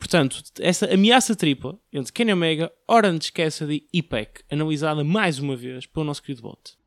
Portanto, 0.01 0.43
essa 0.59 0.93
ameaça 0.93 1.37
tripla 1.37 1.79
entre 1.93 2.11
Kenny 2.11 2.33
Omega, 2.33 2.73
Orange 2.89 3.31
Cassidy 3.31 3.87
e 3.93 4.03
Peck, 4.03 4.43
analisada 4.51 5.05
mais 5.05 5.39
uma 5.39 5.55
vez 5.55 5.85
pelo 5.85 6.07
nosso 6.07 6.23
querido 6.23 6.43
bot. 6.43 6.81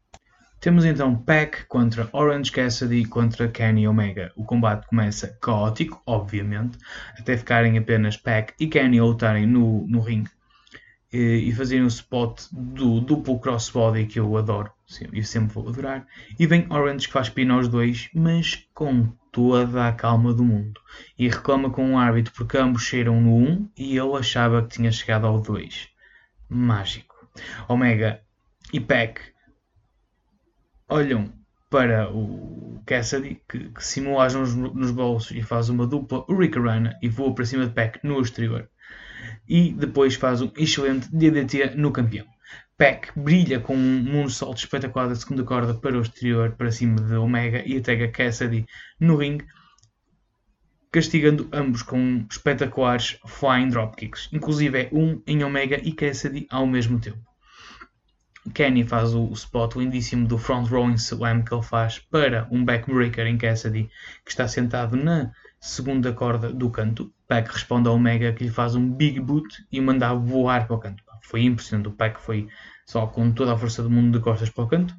Temos 0.60 0.84
então 0.84 1.16
Peck 1.16 1.66
contra 1.68 2.10
Orange 2.12 2.52
Cassidy 2.52 3.06
contra 3.06 3.48
Kenny 3.48 3.88
Omega. 3.88 4.32
O 4.36 4.44
combate 4.44 4.88
começa 4.88 5.38
caótico, 5.40 6.02
obviamente, 6.08 6.78
até 7.18 7.38
ficarem 7.38 7.78
apenas 7.78 8.18
Peck 8.18 8.54
e 8.60 8.66
Kenny 8.66 8.98
a 8.98 9.04
lutarem 9.04 9.46
no, 9.46 9.86
no 9.88 10.00
ringue 10.00 10.32
e, 11.14 11.50
e 11.50 11.52
fazerem 11.52 11.84
o 11.84 11.88
spot 11.88 12.48
do 12.52 13.00
duplo 13.00 13.40
crossbody 13.40 14.08
que 14.08 14.20
eu 14.20 14.36
adoro 14.36 14.72
e 15.14 15.24
sempre 15.24 15.54
vou 15.54 15.70
adorar. 15.70 16.08
E 16.40 16.48
vem 16.48 16.66
Orange 16.70 17.08
que 17.08 17.14
faz 17.14 17.30
pin 17.30 17.50
aos 17.50 17.68
dois, 17.68 18.10
mas 18.14 18.66
com 18.74 19.14
toda 19.34 19.88
a 19.88 19.92
calma 19.92 20.34
do 20.34 20.46
mundo. 20.46 20.80
E 21.20 21.28
reclama 21.28 21.70
com 21.70 21.94
o 21.94 21.98
árbitro 21.98 22.32
porque 22.34 22.58
ambos 22.58 22.84
cheiram 22.84 23.20
no 23.20 23.36
1 23.36 23.70
e 23.78 23.98
ele 23.98 24.16
achava 24.16 24.62
que 24.62 24.76
tinha 24.76 24.92
chegado 24.92 25.28
ao 25.28 25.42
2. 25.42 25.90
Mágico. 26.48 27.28
Omega 27.68 28.22
e 28.72 28.80
Peck 28.80 29.20
olham 30.88 31.34
para 31.70 32.08
o 32.14 32.80
Cassidy, 32.86 33.42
que, 33.50 33.70
que 33.70 33.84
simula 33.84 34.26
as 34.26 34.36
nos, 34.36 34.54
nos 34.54 34.92
bolsos 34.92 35.32
e 35.32 35.42
faz 35.42 35.70
uma 35.70 35.88
dupla 35.88 36.24
Hurricanrana 36.30 36.96
e 37.02 37.10
voa 37.10 37.34
para 37.34 37.46
cima 37.46 37.66
de 37.66 37.74
Peck 37.74 38.00
no 38.04 38.22
exterior. 38.22 38.70
E 39.50 39.74
depois 39.74 40.14
faz 40.14 40.42
um 40.42 40.52
excelente 40.56 41.10
DDT 41.12 41.76
no 41.76 41.92
campeão. 41.92 42.28
Peck 42.76 43.12
brilha 43.16 43.60
com 43.60 43.76
um 43.76 44.04
moonsault 44.04 44.60
espetacular 44.60 45.08
da 45.08 45.16
segunda 45.16 45.44
corda 45.44 45.74
para 45.76 45.98
o 45.98 46.02
exterior, 46.02 46.54
para 46.54 46.72
cima 46.72 46.96
de 46.96 47.16
Omega 47.16 47.62
e 47.66 47.78
ataca 47.78 48.08
Cassidy 48.08 48.66
no 49.00 49.16
ringue, 49.16 49.46
castigando 50.92 51.48
ambos 51.52 51.84
com 51.84 52.26
espetaculares 52.30 53.20
flying 53.28 53.70
dropkicks, 53.70 54.28
inclusive 54.34 54.90
um 54.92 55.22
em 55.28 55.44
Omega 55.44 55.80
e 55.84 55.92
Cassidy 55.92 56.48
ao 56.50 56.66
mesmo 56.66 57.00
tempo. 57.00 57.34
Kenny 58.54 58.84
faz 58.84 59.14
o, 59.14 59.32
spot 59.32 59.76
lindíssimo 59.76 60.28
do 60.28 60.38
front 60.38 60.68
rowing 60.70 60.96
slam 60.96 61.44
que 61.44 61.54
ele 61.54 61.64
faz 61.64 62.00
para 62.00 62.48
um 62.52 62.66
backbreaker 62.66 63.26
em 63.26 63.38
Cassidy, 63.38 63.90
que 64.26 64.32
está 64.32 64.48
sentado 64.48 64.98
na 64.98 65.32
segunda 65.62 66.12
corda 66.12 66.52
do 66.52 66.70
canto. 66.70 67.14
Peck 67.28 67.50
responde 67.52 67.88
ao 67.88 67.96
Omega 67.96 68.34
que 68.34 68.44
lhe 68.44 68.50
faz 68.50 68.76
um 68.76 68.92
big 68.92 69.20
boot 69.20 69.66
e 69.72 69.80
manda 69.80 70.14
voar 70.14 70.68
para 70.68 70.76
o 70.76 70.80
canto. 70.80 71.03
Foi 71.24 71.44
impressionante. 71.44 71.90
O 71.90 71.92
Peck 71.92 72.22
foi 72.22 72.48
só 72.86 73.08
com 73.08 73.32
toda 73.32 73.54
a 73.54 73.58
força 73.58 73.82
do 73.82 73.90
mundo 73.90 74.18
de 74.18 74.24
costas 74.24 74.50
para 74.50 74.64
o 74.64 74.68
canto. 74.68 74.96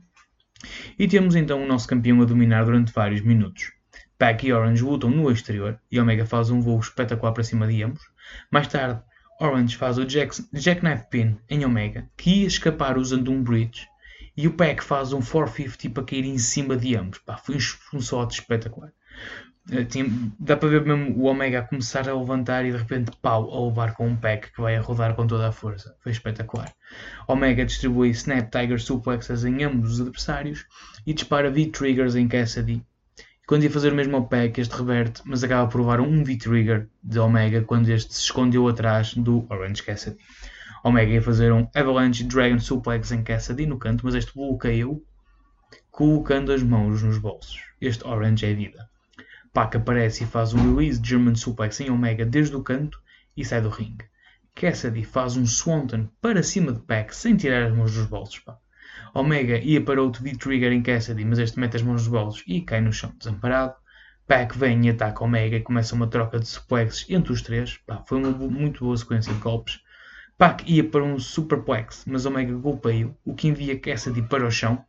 E 0.98 1.06
temos 1.06 1.36
então 1.36 1.62
o 1.62 1.66
nosso 1.66 1.86
campeão 1.86 2.20
a 2.22 2.24
dominar 2.24 2.64
durante 2.64 2.92
vários 2.92 3.20
minutos. 3.20 3.72
Peck 4.18 4.46
e 4.46 4.52
Orange 4.52 4.82
lutam 4.82 5.10
no 5.10 5.30
exterior 5.30 5.78
e 5.90 6.00
Omega 6.00 6.24
faz 6.24 6.50
um 6.50 6.60
voo 6.60 6.80
espetacular 6.80 7.32
para 7.32 7.44
cima 7.44 7.66
de 7.66 7.82
ambos. 7.82 8.02
Mais 8.50 8.66
tarde, 8.66 9.02
Orange 9.40 9.76
faz 9.76 9.98
o 9.98 10.06
Jack, 10.06 10.36
Jackknife 10.52 11.08
Pin 11.10 11.36
em 11.50 11.64
Omega, 11.64 12.08
que 12.16 12.42
ia 12.42 12.46
escapar 12.46 12.96
usando 12.96 13.32
um 13.32 13.42
bridge, 13.42 13.86
e 14.36 14.46
o 14.46 14.54
Peck 14.54 14.82
faz 14.82 15.12
um 15.12 15.20
450 15.20 15.90
para 15.90 16.04
cair 16.04 16.24
em 16.24 16.38
cima 16.38 16.76
de 16.76 16.96
ambos. 16.96 17.18
Pá, 17.18 17.36
foi 17.36 17.56
um, 17.56 17.98
um 17.98 18.28
espetacular. 18.28 18.92
Eh, 19.70 19.84
tinha, 19.84 20.06
dá 20.38 20.56
para 20.56 20.68
ver 20.68 20.84
mesmo 20.84 21.16
o 21.16 21.24
Omega 21.24 21.60
a 21.60 21.62
começar 21.62 22.08
a 22.08 22.14
levantar 22.14 22.66
e 22.66 22.70
de 22.70 22.76
repente 22.76 23.12
pau 23.22 23.50
a 23.50 23.66
levar 23.66 23.94
com 23.94 24.06
um 24.06 24.16
pack 24.16 24.52
que 24.52 24.60
vai 24.60 24.76
a 24.76 24.80
rodar 24.80 25.14
com 25.14 25.26
toda 25.26 25.48
a 25.48 25.52
força. 25.52 25.96
Foi 26.00 26.12
espetacular. 26.12 26.72
Omega 27.26 27.64
distribui 27.64 28.10
Snap 28.10 28.50
Tiger 28.50 28.80
Suplexes 28.80 29.44
em 29.44 29.64
ambos 29.64 29.92
os 29.92 30.00
adversários 30.00 30.66
e 31.06 31.14
dispara 31.14 31.50
V-Triggers 31.50 32.14
em 32.14 32.28
Cassidy 32.28 32.84
quando 33.46 33.64
ia 33.64 33.70
fazer 33.70 33.92
o 33.92 33.94
mesmo 33.94 34.16
ao 34.16 34.26
Peck, 34.26 34.58
este 34.58 34.74
reverte, 34.74 35.20
mas 35.26 35.44
acaba 35.44 35.68
por 35.70 35.78
levar 35.78 36.00
um 36.00 36.24
V-Trigger 36.24 36.88
de 37.02 37.18
Omega 37.18 37.60
quando 37.60 37.90
este 37.90 38.14
se 38.14 38.22
escondeu 38.22 38.66
atrás 38.66 39.12
do 39.12 39.44
Orange 39.50 39.82
Cassidy. 39.82 40.16
Omega 40.82 41.12
ia 41.12 41.20
fazer 41.20 41.52
um 41.52 41.68
Avalanche 41.74 42.24
Dragon 42.24 42.58
Suplex 42.58 43.12
em 43.12 43.22
Cassidy 43.22 43.66
no 43.66 43.78
canto, 43.78 44.06
mas 44.06 44.14
este 44.14 44.34
bloqueou, 44.34 45.04
colocando 45.90 46.52
as 46.52 46.62
mãos 46.62 47.02
nos 47.02 47.18
bolsos. 47.18 47.60
Este 47.82 48.06
Orange 48.06 48.46
é 48.46 48.54
vida. 48.54 48.88
Pac 49.54 49.76
aparece 49.76 50.24
e 50.24 50.26
faz 50.26 50.52
um 50.52 50.74
Release 50.74 51.00
German 51.00 51.36
Suplex 51.36 51.78
em 51.78 51.88
Omega 51.88 52.26
desde 52.26 52.56
o 52.56 52.62
canto 52.64 53.00
e 53.36 53.44
sai 53.44 53.60
do 53.60 53.68
ringue. 53.68 54.04
Cassidy 54.52 55.04
faz 55.04 55.36
um 55.36 55.46
Swanton 55.46 56.08
para 56.20 56.42
cima 56.42 56.72
de 56.72 56.80
Pac 56.80 57.14
sem 57.14 57.36
tirar 57.36 57.62
as 57.62 57.72
mãos 57.72 57.94
dos 57.94 58.06
bolsos. 58.06 58.40
Pá. 58.40 58.58
Omega 59.14 59.56
ia 59.58 59.80
para 59.80 60.02
outro 60.02 60.24
V-Trigger 60.24 60.72
em 60.72 60.82
Cassidy, 60.82 61.24
mas 61.24 61.38
este 61.38 61.60
mete 61.60 61.76
as 61.76 61.82
mãos 61.82 62.02
nos 62.02 62.08
bolsos 62.08 62.42
e 62.48 62.62
cai 62.62 62.80
no 62.80 62.92
chão, 62.92 63.14
desamparado. 63.16 63.76
Pac 64.26 64.58
vem 64.58 64.86
e 64.86 64.90
ataca 64.90 65.22
Omega 65.22 65.54
e 65.54 65.62
começa 65.62 65.94
uma 65.94 66.08
troca 66.08 66.40
de 66.40 66.48
suplexes 66.48 67.08
entre 67.08 67.32
os 67.32 67.40
três. 67.40 67.78
Pá, 67.86 68.02
foi 68.08 68.18
uma 68.18 68.32
muito 68.32 68.84
boa 68.84 68.96
sequência 68.96 69.32
de 69.32 69.38
golpes. 69.38 69.78
Pac 70.36 70.68
ia 70.68 70.82
para 70.82 71.04
um 71.04 71.16
superplex, 71.16 72.06
mas 72.08 72.26
Omega 72.26 72.52
golpeia 72.54 73.08
o 73.24 73.32
que 73.32 73.46
envia 73.46 73.78
Cassidy 73.78 74.20
para 74.22 74.44
o 74.44 74.50
chão. 74.50 74.84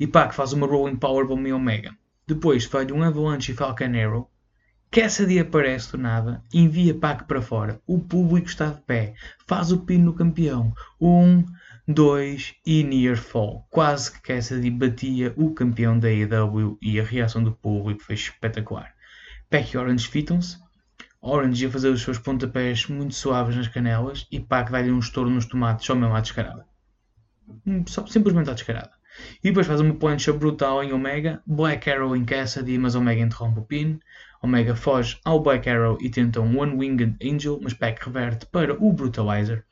E 0.00 0.08
Pac 0.08 0.34
faz 0.34 0.52
uma 0.52 0.66
Rolling 0.66 0.96
Powerbomb 0.96 1.46
em 1.46 1.52
Omega. 1.52 1.96
Depois 2.26 2.64
falha 2.64 2.94
um 2.94 3.02
Avalanche 3.02 3.52
e 3.52 3.54
Falcon 3.54 3.92
Arrow. 3.96 4.30
Cassidy 4.90 5.40
aparece 5.40 5.92
do 5.92 5.98
nada, 5.98 6.42
envia 6.52 6.94
Pac 6.94 7.24
para 7.24 7.42
fora. 7.42 7.80
O 7.86 7.98
público 7.98 8.46
está 8.46 8.70
de 8.70 8.80
pé, 8.82 9.14
faz 9.46 9.72
o 9.72 9.80
pino 9.80 10.06
no 10.06 10.14
campeão. 10.14 10.72
Um, 11.00 11.44
2 11.86 12.54
e 12.64 12.82
Near 12.82 13.18
Fall. 13.18 13.66
Quase 13.70 14.12
que 14.12 14.22
Cassidy 14.22 14.70
batia 14.70 15.34
o 15.36 15.52
campeão 15.52 15.98
da 15.98 16.08
AEW 16.08 16.78
e 16.80 16.98
a 16.98 17.04
reação 17.04 17.44
do 17.44 17.52
público 17.52 18.04
foi 18.04 18.14
espetacular. 18.14 18.94
Pac 19.50 19.74
e 19.74 19.76
Orange 19.76 20.08
fitam-se. 20.08 20.56
Orange 21.20 21.64
ia 21.64 21.70
fazer 21.70 21.88
os 21.88 22.00
seus 22.00 22.18
pontapés 22.18 22.86
muito 22.86 23.14
suaves 23.14 23.54
nas 23.54 23.68
canelas 23.68 24.26
e 24.30 24.40
Pac 24.40 24.72
dá-lhe 24.72 24.90
um 24.90 24.98
estouro 24.98 25.28
nos 25.28 25.44
tomates 25.44 25.84
só 25.84 25.94
mesmo 25.94 26.14
à 26.14 26.20
descarada. 26.20 26.64
Hum, 27.66 27.84
só, 27.86 28.06
simplesmente 28.06 28.48
à 28.48 28.54
descarada. 28.54 28.92
E 29.42 29.48
depois 29.48 29.66
faz 29.66 29.80
uma 29.80 29.94
plancha 29.94 30.32
brutal 30.32 30.82
em 30.82 30.92
Omega, 30.92 31.42
Black 31.46 31.90
Arrow 31.90 32.16
em 32.16 32.24
Cassidy, 32.24 32.78
mas 32.78 32.94
Omega 32.94 33.22
interrompe 33.22 33.60
o 33.60 33.64
pin. 33.64 33.98
Omega 34.42 34.74
foge 34.76 35.18
ao 35.24 35.40
Black 35.40 35.68
Arrow 35.68 35.96
e 36.00 36.10
tenta 36.10 36.40
um 36.40 36.58
One 36.58 36.76
Winged 36.76 37.16
Angel, 37.22 37.58
mas 37.62 37.72
Pac 37.72 38.04
reverte 38.04 38.46
para 38.46 38.74
o 38.74 38.92
Brutalizer. 38.92 39.64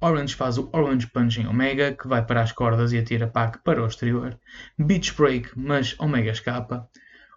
Orange 0.00 0.34
faz 0.34 0.58
o 0.58 0.68
Orange 0.72 1.06
Punch 1.06 1.40
em 1.40 1.46
Omega, 1.46 1.92
que 1.92 2.06
vai 2.06 2.24
para 2.24 2.42
as 2.42 2.52
cordas 2.52 2.92
e 2.92 2.98
atira 2.98 3.26
Pac 3.26 3.58
para 3.64 3.82
o 3.82 3.86
exterior. 3.86 4.38
Beach 4.78 5.14
Break, 5.14 5.50
mas 5.56 5.94
Omega 5.98 6.30
escapa. 6.30 6.88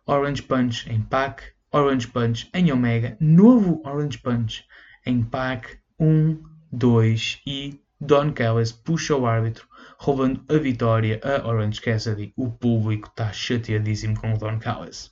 Orange 0.05 0.43
Punch 0.43 0.89
em 0.91 1.01
Pac. 1.01 1.43
Orange 1.71 2.07
Punch 2.07 2.49
em 2.53 2.71
Omega. 2.71 3.17
Novo 3.19 3.81
Orange 3.85 4.17
Punch 4.17 4.65
em 5.05 5.23
Pac. 5.23 5.77
1, 5.99 6.43
2 6.71 7.41
e 7.47 7.81
Don 7.99 8.31
Callis 8.31 8.71
puxa 8.71 9.15
o 9.15 9.25
árbitro, 9.25 9.67
roubando 9.97 10.43
a 10.49 10.57
vitória 10.59 11.19
a 11.23 11.47
Orange 11.47 11.81
Cassidy. 11.81 12.31
O 12.37 12.51
público 12.51 13.07
está 13.07 13.33
chateadíssimo 13.33 14.19
com 14.19 14.33
o 14.33 14.37
Don 14.37 14.59
Callis. 14.59 15.11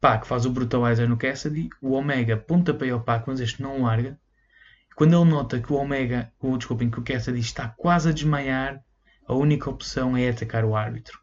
Pac 0.00 0.26
faz 0.26 0.46
o 0.46 0.50
Brutalizer 0.50 1.06
no 1.06 1.18
Cassidy. 1.18 1.68
O 1.82 1.92
Omega 1.92 2.36
pontapeia 2.38 2.96
o 2.96 3.02
Pac, 3.02 3.26
mas 3.26 3.38
este 3.38 3.60
não 3.60 3.82
larga. 3.82 4.18
Quando 4.96 5.14
ele 5.14 5.30
nota 5.30 5.60
que 5.60 5.70
o 5.70 5.76
Omega, 5.76 6.32
o, 6.40 6.56
desculpem, 6.56 6.90
que 6.90 6.98
o 6.98 7.04
Cassidy 7.04 7.38
está 7.38 7.68
quase 7.68 8.08
a 8.08 8.12
desmaiar, 8.12 8.82
a 9.28 9.34
única 9.34 9.68
opção 9.68 10.16
é 10.16 10.30
atacar 10.30 10.64
o 10.64 10.74
árbitro. 10.74 11.20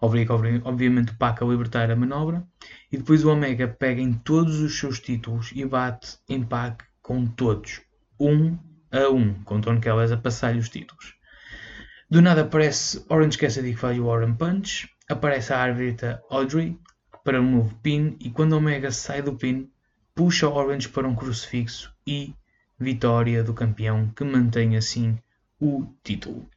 Obriga, 0.00 0.32
obviamente, 0.64 1.12
o 1.12 1.18
Pac 1.18 1.42
a 1.42 1.46
libertar 1.46 1.90
a 1.90 1.96
manobra 1.96 2.42
e 2.90 2.96
depois 2.96 3.22
o 3.22 3.30
Omega 3.30 3.68
pega 3.68 4.00
em 4.00 4.14
todos 4.14 4.60
os 4.60 4.78
seus 4.78 4.98
títulos 4.98 5.52
e 5.54 5.62
bate 5.66 6.16
em 6.26 6.42
Pac 6.42 6.82
com 7.02 7.26
todos, 7.26 7.82
um 8.18 8.56
a 8.92 9.08
um, 9.08 9.34
com 9.44 9.60
Tony 9.60 9.80
Kellis 9.80 10.12
a 10.12 10.16
passar-lhe 10.16 10.58
os 10.60 10.68
títulos. 10.68 11.14
Do 12.10 12.20
nada 12.20 12.42
aparece 12.42 13.04
Orange 13.08 13.38
Cassidy 13.38 13.72
que 13.72 13.80
faz 13.80 13.98
o 13.98 14.04
Orange 14.04 14.36
Punch, 14.36 14.88
aparece 15.08 15.52
a 15.52 15.58
árbitra 15.58 16.22
Audrey 16.30 16.78
para 17.24 17.40
um 17.40 17.50
novo 17.50 17.74
pin 17.82 18.16
e 18.20 18.30
quando 18.30 18.52
Omega 18.52 18.90
sai 18.90 19.22
do 19.22 19.34
pin, 19.34 19.70
puxa 20.14 20.48
Orange 20.48 20.90
para 20.90 21.08
um 21.08 21.14
crucifixo 21.14 21.90
e 22.06 22.34
vitória 22.78 23.42
do 23.42 23.54
campeão 23.54 24.10
que 24.14 24.24
mantém 24.24 24.76
assim 24.76 25.18
o 25.58 25.86
título. 26.04 26.48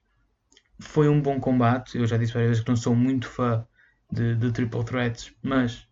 Foi 0.78 1.08
um 1.08 1.22
bom 1.22 1.40
combate, 1.40 1.98
eu 1.98 2.06
já 2.06 2.18
disse 2.18 2.34
várias 2.34 2.50
vezes 2.50 2.64
que 2.64 2.70
não 2.70 2.76
sou 2.76 2.94
muito 2.94 3.30
fã 3.30 3.66
de, 4.12 4.36
de 4.36 4.52
triple 4.52 4.84
threats, 4.84 5.32
mas 5.42 5.88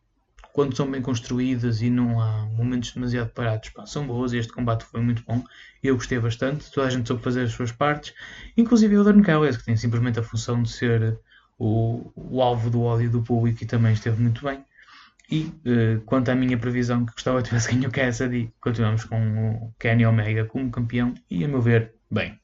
quando 0.54 0.78
são 0.78 0.90
bem 0.90 1.02
construídas 1.02 1.82
e 1.82 1.90
não 1.90 2.22
há 2.22 2.46
momentos 2.56 2.94
demasiado 2.94 3.32
parados, 3.32 3.70
pá, 3.70 3.88
são 3.88 4.06
boas 4.06 4.34
este 4.34 4.54
combate 4.54 4.86
foi 4.86 5.02
muito 5.02 5.24
bom. 5.28 5.44
Eu 5.82 5.96
gostei 5.96 6.20
bastante, 6.20 6.72
toda 6.72 6.88
a 6.88 6.90
gente 6.92 7.08
soube 7.08 7.24
fazer 7.24 7.42
as 7.42 7.52
suas 7.52 7.72
partes, 7.72 8.14
inclusive 8.56 8.96
o 8.96 9.04
Dan 9.04 9.24
Callis, 9.24 9.58
que 9.58 9.66
tem 9.66 9.76
simplesmente 9.76 10.20
a 10.20 10.24
função 10.24 10.62
de 10.62 10.70
ser 10.70 11.20
o, 11.58 12.12
o 12.16 12.42
alvo 12.42 12.70
do 12.70 12.84
ódio 12.84 13.10
do 13.10 13.24
público 13.24 13.64
e 13.64 13.66
também 13.66 13.94
esteve 13.94 14.22
muito 14.22 14.46
bem. 14.46 14.64
E 15.32 15.40
uh, 15.42 16.02
quanto 16.06 16.30
à 16.30 16.36
minha 16.36 16.58
previsão 16.58 17.04
que 17.04 17.14
gostava 17.14 17.42
de 17.42 17.50
tivesse 17.50 17.70
ganho 17.74 17.90
o 17.90 17.92
Cassidy, 17.92 18.54
continuamos 18.62 19.06
com 19.06 19.56
o 19.56 19.74
Kenny 19.80 20.06
Omega 20.06 20.46
como 20.46 20.70
campeão 20.70 21.16
e, 21.32 21.44
a 21.44 21.48
meu 21.48 21.62
ver, 21.62 21.96
bem. 22.12 22.40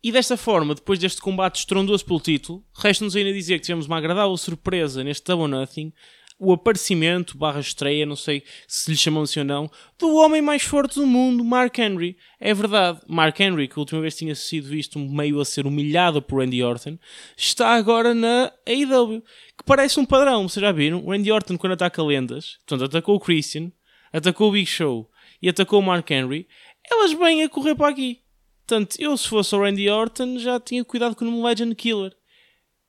E 0.00 0.12
desta 0.12 0.36
forma, 0.36 0.76
depois 0.76 1.00
deste 1.00 1.20
combate 1.20 1.56
estrondoso 1.56 2.04
pelo 2.04 2.20
título, 2.20 2.64
resta-nos 2.72 3.16
ainda 3.16 3.32
dizer 3.32 3.58
que 3.58 3.64
tivemos 3.64 3.86
uma 3.86 3.98
agradável 3.98 4.36
surpresa 4.36 5.02
neste 5.02 5.24
Double 5.26 5.48
Nothing 5.48 5.92
o 6.38 6.52
aparecimento, 6.52 7.36
barra 7.36 7.58
estreia, 7.58 8.06
não 8.06 8.14
sei 8.14 8.44
se 8.66 8.90
lhe 8.90 8.96
chamam 8.96 9.24
assim 9.24 9.40
ou 9.40 9.44
não, 9.44 9.70
do 9.98 10.14
homem 10.14 10.40
mais 10.40 10.62
forte 10.62 10.94
do 10.94 11.06
mundo, 11.06 11.44
Mark 11.44 11.76
Henry. 11.78 12.16
É 12.38 12.54
verdade, 12.54 13.00
Mark 13.08 13.38
Henry, 13.40 13.66
que 13.66 13.74
a 13.76 13.80
última 13.80 14.00
vez 14.00 14.16
tinha 14.16 14.34
sido 14.34 14.68
visto 14.68 14.98
meio 14.98 15.40
a 15.40 15.44
ser 15.44 15.66
humilhado 15.66 16.22
por 16.22 16.40
Randy 16.40 16.62
Orton, 16.62 16.96
está 17.36 17.74
agora 17.74 18.14
na 18.14 18.52
AEW, 18.66 19.20
que 19.56 19.64
parece 19.64 19.98
um 19.98 20.06
padrão, 20.06 20.48
vocês 20.48 20.62
já 20.62 20.70
viram? 20.70 21.04
O 21.04 21.10
Randy 21.10 21.32
Orton, 21.32 21.58
quando 21.58 21.72
ataca 21.72 22.02
lendas, 22.02 22.58
portanto, 22.66 22.84
atacou 22.84 23.16
o 23.16 23.20
Christian, 23.20 23.72
atacou 24.12 24.48
o 24.48 24.52
Big 24.52 24.66
Show 24.66 25.10
e 25.42 25.48
atacou 25.48 25.80
o 25.80 25.82
Mark 25.82 26.08
Henry, 26.08 26.46
elas 26.88 27.12
vêm 27.12 27.42
a 27.42 27.48
correr 27.48 27.74
para 27.74 27.88
aqui. 27.88 28.20
Portanto, 28.64 28.96
eu 29.00 29.16
se 29.16 29.26
fosse 29.26 29.54
o 29.56 29.60
Randy 29.60 29.88
Orton 29.88 30.38
já 30.38 30.60
tinha 30.60 30.84
cuidado 30.84 31.16
com 31.16 31.24
o 31.24 31.44
Legend 31.44 31.74
Killer 31.74 32.17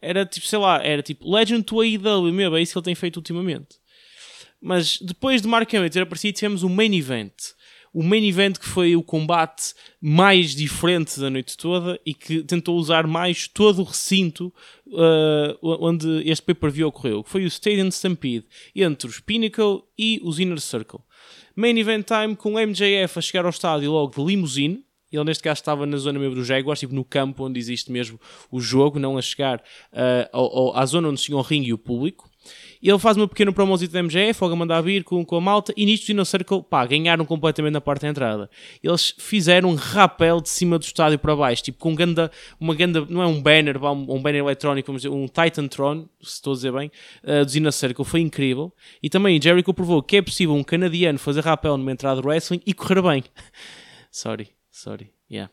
era 0.01 0.25
tipo, 0.25 0.45
sei 0.47 0.59
lá, 0.59 0.83
era 0.83 1.01
tipo 1.01 1.29
Legend 1.29 1.63
to 1.63 1.81
AEW 1.81 2.33
mesmo, 2.33 2.55
é 2.55 2.61
isso 2.61 2.73
que 2.73 2.79
ele 2.79 2.85
tem 2.85 2.95
feito 2.95 3.17
ultimamente. 3.17 3.77
Mas 4.61 4.97
depois 4.99 5.41
de 5.41 5.47
Mark 5.47 5.71
Henry 5.73 5.89
ter 5.89 6.01
aparecido, 6.01 6.35
tivemos 6.35 6.63
o 6.63 6.69
main 6.69 6.93
event. 6.93 7.33
O 7.91 8.03
main 8.03 8.27
event 8.27 8.57
que 8.57 8.67
foi 8.67 8.95
o 8.95 9.01
combate 9.01 9.73
mais 9.99 10.53
diferente 10.53 11.19
da 11.19 11.29
noite 11.29 11.57
toda 11.57 11.99
e 12.05 12.13
que 12.13 12.43
tentou 12.43 12.77
usar 12.77 13.07
mais 13.07 13.47
todo 13.47 13.81
o 13.81 13.83
recinto 13.83 14.53
uh, 14.87 15.57
onde 15.61 16.21
este 16.29 16.43
pay-per-view 16.43 16.87
ocorreu, 16.87 17.23
que 17.23 17.29
foi 17.29 17.45
o 17.45 17.47
Stadium 17.47 17.87
Stampede 17.87 18.45
entre 18.75 19.07
os 19.09 19.19
Pinnacle 19.19 19.81
e 19.97 20.21
os 20.23 20.39
Inner 20.39 20.59
Circle. 20.59 20.99
Main 21.55 21.77
event 21.79 22.05
time 22.05 22.35
com 22.35 22.59
MJF 22.59 23.17
a 23.17 23.21
chegar 23.21 23.45
ao 23.45 23.49
estádio 23.49 23.91
logo 23.91 24.15
de 24.15 24.23
limusine, 24.23 24.83
ele 25.11 25.23
neste 25.23 25.43
caso 25.43 25.59
estava 25.59 25.85
na 25.85 25.97
zona 25.97 26.19
mesmo 26.19 26.35
do 26.35 26.43
Jaguars, 26.43 26.79
tipo 26.79 26.93
no 26.93 27.03
campo 27.03 27.45
onde 27.45 27.59
existe 27.59 27.91
mesmo 27.91 28.19
o 28.51 28.59
jogo, 28.59 28.99
não 28.99 29.17
a 29.17 29.21
chegar 29.21 29.57
uh, 29.57 30.29
ao, 30.31 30.57
ao, 30.57 30.77
à 30.77 30.85
zona 30.85 31.09
onde 31.09 31.21
tinha 31.21 31.37
o 31.37 31.41
ringue 31.41 31.69
e 31.69 31.73
o 31.73 31.77
público. 31.77 32.29
Ele 32.81 32.97
faz 32.97 33.17
uma 33.17 33.27
pequena 33.27 33.51
promosita 33.51 33.93
da 33.93 33.99
MGF, 33.99 34.41
logo 34.41 34.53
a 34.53 34.57
mandar 34.57 34.81
vir 34.81 35.03
com, 35.03 35.23
com 35.25 35.35
a 35.35 35.41
malta, 35.41 35.73
e 35.75 35.85
nisto 35.85 36.13
no 36.13 36.25
Circle, 36.25 36.63
pá, 36.63 36.85
ganharam 36.85 37.25
completamente 37.25 37.73
na 37.73 37.81
parte 37.81 38.03
da 38.03 38.07
entrada. 38.07 38.49
Eles 38.81 39.13
fizeram 39.17 39.69
um 39.69 39.75
rapel 39.75 40.39
de 40.39 40.49
cima 40.49 40.79
do 40.79 40.83
estádio 40.83 41.19
para 41.19 41.35
baixo, 41.35 41.63
tipo 41.63 41.77
com 41.77 41.93
ganda, 41.93 42.31
uma 42.59 42.73
ganda, 42.73 43.05
não 43.09 43.21
é 43.21 43.27
um 43.27 43.41
banner, 43.41 43.83
um, 43.83 44.15
um 44.15 44.21
banner 44.21 44.41
eletrónico, 44.41 44.87
vamos 44.87 45.01
dizer, 45.01 45.13
um 45.13 45.27
Titan 45.27 45.67
Tron, 45.67 46.07
se 46.21 46.35
estou 46.35 46.53
a 46.53 46.55
dizer 46.55 46.71
bem, 46.71 46.89
uh, 47.23 47.45
do 47.45 47.57
Inner 47.57 47.73
Circle, 47.73 48.05
foi 48.05 48.21
incrível. 48.21 48.73
E 49.03 49.09
também 49.09 49.41
Jericho 49.41 49.73
provou 49.73 50.01
que 50.01 50.17
é 50.17 50.21
possível 50.21 50.55
um 50.55 50.63
canadiano 50.63 51.19
fazer 51.19 51.43
rapel 51.43 51.77
numa 51.77 51.91
entrada 51.91 52.21
de 52.21 52.27
wrestling 52.27 52.61
e 52.65 52.73
correr 52.73 53.01
bem. 53.01 53.23
Sorry. 54.09 54.58
Sorry. 54.79 55.11
Yeah. 55.29 55.51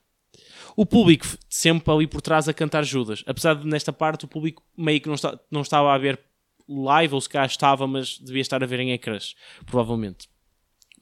O 0.76 0.86
público 0.86 1.26
sempre 1.48 1.92
ali 1.92 2.06
por 2.06 2.20
trás 2.20 2.48
a 2.48 2.54
cantar 2.54 2.84
Judas. 2.84 3.24
Apesar 3.26 3.54
de 3.54 3.66
nesta 3.66 3.92
parte 3.92 4.24
o 4.24 4.28
público 4.28 4.62
meio 4.76 5.00
que 5.00 5.08
não, 5.08 5.14
está, 5.14 5.38
não 5.50 5.62
estava 5.62 5.92
a 5.92 5.98
ver 5.98 6.20
live, 6.68 7.14
ou 7.14 7.20
se 7.20 7.28
cá 7.28 7.44
estava, 7.44 7.86
mas 7.86 8.18
devia 8.18 8.40
estar 8.40 8.62
a 8.62 8.66
ver 8.66 8.80
em 8.80 8.92
ecrãs, 8.92 9.34
provavelmente. 9.64 10.28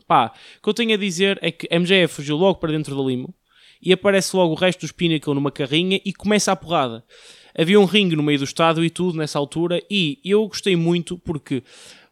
Pá, 0.06 0.32
o 0.58 0.62
que 0.62 0.68
eu 0.68 0.74
tenho 0.74 0.94
a 0.94 0.96
dizer 0.96 1.38
é 1.42 1.50
que 1.50 1.68
MJF 1.70 2.14
fugiu 2.14 2.37
logo 2.37 2.58
para 2.58 2.72
dentro 2.72 2.94
do 2.94 3.08
limo 3.08 3.34
e 3.80 3.92
aparece 3.92 4.34
logo 4.37 4.52
o 4.52 4.56
resto 4.56 4.80
dos 4.80 4.92
Pinnacle 4.92 5.34
numa 5.34 5.50
carrinha 5.50 6.00
e 6.04 6.12
começa 6.12 6.52
a 6.52 6.56
porrada. 6.56 7.04
Havia 7.56 7.78
um 7.78 7.84
ringue 7.84 8.16
no 8.16 8.22
meio 8.22 8.38
do 8.38 8.44
estádio 8.44 8.84
e 8.84 8.90
tudo 8.90 9.18
nessa 9.18 9.38
altura 9.38 9.82
e 9.90 10.20
eu 10.24 10.46
gostei 10.48 10.76
muito 10.76 11.18
porque 11.18 11.62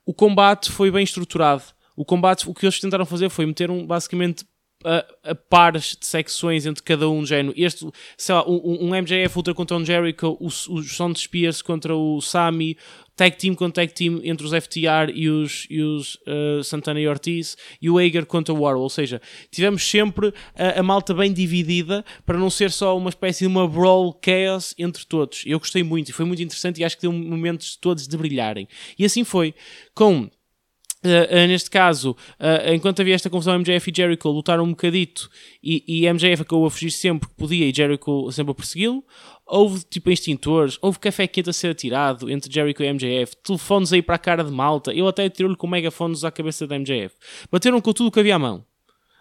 o 0.05 0.15
combate 0.15 0.71
foi 0.71 0.91
bem 0.91 1.05
estruturado. 1.05 1.63
O 1.97 2.05
combate, 2.05 2.49
o 2.49 2.55
que 2.55 2.65
eles 2.65 2.81
tentaram 2.81 3.05
fazer 3.05 3.29
foi 3.29 3.45
meter 3.45 3.71
um, 3.71 3.87
basicamente 3.87 4.45
a, 4.85 5.31
a, 5.31 5.35
pares 5.35 5.97
de 5.99 6.07
secções 6.07 6.67
entre 6.67 6.83
cada 6.83 7.09
um 7.09 7.25
género. 7.25 7.55
Este, 7.57 7.87
sei 8.17 8.35
lá, 8.35 8.49
um, 8.49 8.89
um 8.89 8.95
MJF 8.95 9.37
Ultra 9.37 9.55
contra 9.55 9.77
um 9.77 9.85
Jericho, 9.85 10.37
o, 10.41 10.47
o 10.47 10.83
Sound 10.83 11.19
Spears 11.19 11.63
contra 11.63 11.95
o 11.95 12.21
Sami, 12.21 12.77
tag 13.17 13.37
team 13.37 13.55
contra 13.55 13.83
tag 13.83 13.95
team 13.95 14.21
entre 14.25 14.47
os 14.47 14.53
FTR 14.53 15.13
e 15.15 15.29
os, 15.29 15.67
e 15.71 15.81
os 15.83 16.17
uh, 16.27 16.63
Santana 16.65 17.01
e 17.01 17.07
Ortiz, 17.07 17.57
e 17.81 17.91
o 17.91 17.99
Hager 17.99 18.27
contra 18.27 18.55
o 18.55 18.61
Warhol. 18.61 18.83
Ou 18.83 18.91
seja, 18.91 19.21
tivemos 19.51 19.89
sempre 19.89 20.33
a, 20.57 20.81
a, 20.81 20.83
malta 20.83 21.15
bem 21.15 21.33
dividida 21.33 22.05
para 22.25 22.39
não 22.39 22.51
ser 22.51 22.71
só 22.71 22.97
uma 22.97 23.11
espécie 23.11 23.41
de 23.41 23.47
uma 23.47 23.69
brawl 23.69 24.19
chaos 24.25 24.75
entre 24.79 25.05
todos. 25.07 25.43
Eu 25.47 25.59
gostei 25.59 25.83
muito 25.83 26.09
e 26.09 26.13
foi 26.13 26.25
muito 26.25 26.43
interessante 26.43 26.81
e 26.81 26.85
acho 26.85 26.97
que 26.97 27.03
deu 27.03 27.13
momentos 27.13 27.77
todos 27.77 28.07
de 28.07 28.17
brilharem. 28.17 28.67
E 28.99 29.05
assim 29.05 29.25
foi, 29.25 29.55
com 29.95 30.31
Uh, 31.05 31.45
uh, 31.45 31.49
neste 31.49 31.69
caso, 31.69 32.13
uh, 32.13 32.73
enquanto 32.73 33.01
havia 33.01 33.15
esta 33.15 33.29
confusão, 33.29 33.59
MJF 33.59 33.91
e 33.91 33.95
Jericho 33.97 34.29
lutaram 34.29 34.63
um 34.63 34.71
bocadito 34.71 35.29
e, 35.61 35.83
e 35.87 36.13
MJF 36.13 36.43
acabou 36.43 36.65
a 36.67 36.71
fugir 36.71 36.93
sempre 36.93 37.29
que 37.29 37.35
podia 37.35 37.67
e 37.67 37.75
Jericho 37.75 38.31
sempre 38.31 38.53
a 38.53 38.55
persegui-lo. 38.55 39.05
Houve 39.45 39.83
tipo 39.85 40.11
extintores, 40.11 40.79
houve 40.81 41.01
café 41.01 41.27
quente 41.27 41.51
a 41.51 41.53
ser 41.53 41.73
atirado 41.73 42.31
entre 42.31 42.53
Jericho 42.53 42.85
e 42.85 42.93
MJF, 42.93 43.37
telefones 43.43 43.93
aí 43.93 44.01
para 44.01 44.15
a 44.15 44.19
cara 44.19 44.45
de 44.45 44.53
malta. 44.53 44.93
Eu 44.95 45.09
até 45.09 45.29
tirou-lhe 45.29 45.57
com 45.57 45.67
megafones 45.67 46.23
à 46.23 46.31
cabeça 46.31 46.67
da 46.69 46.79
MJF. 46.79 47.17
Bateram 47.51 47.81
com 47.81 47.93
tudo 47.93 48.07
o 48.07 48.11
que 48.13 48.21
havia 48.21 48.37
à 48.37 48.39
mão. 48.39 48.65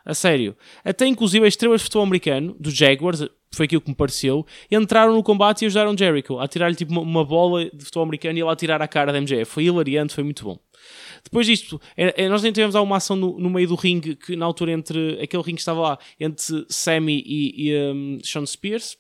A 0.05 0.13
sério. 0.13 0.55
Até 0.83 1.05
inclusive 1.07 1.45
as 1.45 1.53
estrelas 1.53 1.81
de 1.81 1.85
futebol 1.85 2.03
americano, 2.03 2.55
dos 2.59 2.73
Jaguars, 2.73 3.27
foi 3.53 3.65
aquilo 3.65 3.81
que 3.81 3.89
me 3.89 3.95
pareceu, 3.95 4.45
entraram 4.71 5.13
no 5.13 5.21
combate 5.21 5.63
e 5.63 5.65
ajudaram 5.65 5.97
Jericho 5.97 6.39
a 6.39 6.47
tirar-lhe 6.47 6.75
tipo 6.75 6.91
uma, 6.91 7.01
uma, 7.01 7.25
bola 7.25 7.65
de 7.65 7.83
futebol 7.83 8.03
americano 8.03 8.37
e 8.37 8.41
ele 8.41 8.49
a 8.49 8.55
tirar 8.55 8.81
a 8.81 8.87
cara 8.87 9.11
da 9.11 9.19
MJF. 9.19 9.45
Foi 9.45 9.65
hilariante, 9.65 10.13
foi 10.13 10.23
muito 10.23 10.43
bom. 10.43 10.57
Depois 11.23 11.45
disto, 11.45 11.79
é, 11.95 12.23
é, 12.23 12.29
nós 12.29 12.41
nem 12.41 12.51
tivemos 12.51 12.75
uma 12.75 12.97
ação 12.97 13.15
no, 13.15 13.37
no, 13.39 13.49
meio 13.49 13.67
do 13.67 13.75
ringue, 13.75 14.15
que 14.15 14.35
na 14.35 14.45
altura 14.45 14.71
entre 14.71 15.19
aquele 15.21 15.43
ringue 15.43 15.55
que 15.55 15.61
estava 15.61 15.81
lá, 15.81 15.99
entre 16.19 16.65
Sammy 16.69 17.23
e, 17.25 17.69
e 17.69 17.91
um, 17.91 18.19
Sean 18.23 18.45
Spears. 18.45 18.97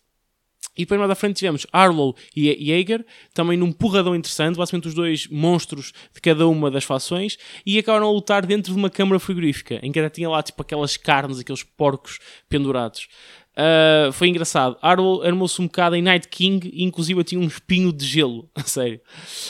E 0.77 0.83
depois 0.83 0.99
mais 0.99 1.11
à 1.11 1.15
frente 1.15 1.35
tivemos 1.35 1.67
Arlow 1.73 2.15
e 2.33 2.65
Jaeger, 2.65 3.05
também 3.33 3.57
num 3.57 3.73
porradão 3.73 4.15
interessante, 4.15 4.55
basicamente 4.55 4.87
os 4.87 4.93
dois 4.93 5.27
monstros 5.27 5.91
de 6.13 6.21
cada 6.21 6.47
uma 6.47 6.71
das 6.71 6.85
fações, 6.85 7.37
e 7.65 7.77
acabaram 7.77 8.07
a 8.07 8.11
lutar 8.11 8.45
dentro 8.45 8.71
de 8.71 8.79
uma 8.79 8.89
câmara 8.89 9.19
frigorífica, 9.19 9.79
em 9.83 9.91
que 9.91 9.99
ainda 9.99 10.09
tinha 10.09 10.29
lá 10.29 10.41
tipo 10.41 10.61
aquelas 10.61 10.95
carnes, 10.95 11.39
aqueles 11.39 11.61
porcos 11.61 12.19
pendurados. 12.47 13.09
Uh, 13.57 14.11
foi 14.11 14.29
engraçado. 14.29 14.77
Armou-se 14.81 15.61
um 15.61 15.65
bocado 15.65 15.95
em 15.95 16.01
Night 16.01 16.27
King 16.27 16.69
e 16.73 16.83
inclusive 16.83 17.23
tinha 17.23 17.41
um 17.41 17.47
espinho 17.47 17.91
de 17.91 18.05
gelo, 18.05 18.49
a 18.55 18.63
sério. 18.63 18.99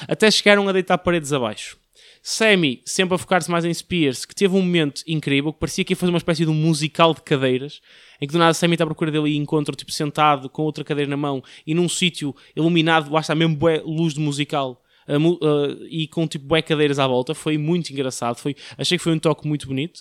Até 0.08 0.30
chegaram 0.32 0.68
a 0.68 0.72
deitar 0.72 0.98
paredes 0.98 1.32
abaixo. 1.34 1.78
Sammy, 2.24 2.84
sempre 2.86 3.16
a 3.16 3.18
focar-se 3.18 3.50
mais 3.50 3.66
em 3.66 3.74
Spears, 3.74 4.26
que 4.26 4.36
teve 4.36 4.56
um 4.56 4.62
momento 4.62 5.02
incrível, 5.08 5.52
que 5.52 5.60
parecia 5.60 5.84
que 5.84 5.94
ia 5.94 5.98
fazer 5.98 6.12
uma 6.12 6.20
espécie 6.20 6.46
de 6.46 6.52
um 6.52 6.54
musical 6.54 7.16
de 7.16 7.22
cadeiras, 7.22 7.82
em 8.22 8.28
que 8.28 8.34
do 8.34 8.38
nada 8.38 8.54
Sammy 8.54 8.76
está 8.76 8.84
à 8.84 8.88
procura 8.88 9.10
dele 9.10 9.32
e 9.32 9.38
encontra 9.38 9.76
tipo 9.76 9.92
sentado 9.92 10.48
com 10.48 10.62
outra 10.62 10.84
cadeira 10.84 11.10
na 11.10 11.18
mão 11.18 11.44
e 11.66 11.74
num 11.74 11.90
sítio 11.90 12.36
iluminado, 12.56 13.12
lá 13.12 13.22
está 13.22 13.34
mesmo 13.34 13.56
bué, 13.56 13.82
luz 13.84 14.14
de 14.14 14.20
musical. 14.20 14.84
Uh, 15.08 15.18
uh, 15.18 15.88
e 15.90 16.08
com 16.08 16.28
tipo 16.28 16.46
bué 16.46 16.62
cadeiras 16.62 17.00
à 17.00 17.08
volta, 17.08 17.34
foi 17.34 17.58
muito 17.58 17.92
engraçado, 17.92 18.38
foi, 18.38 18.56
achei 18.78 19.00
que 19.00 19.04
foi 19.04 19.12
um 19.14 19.20
toque 19.20 19.48
muito 19.48 19.68
bonito 19.68 20.00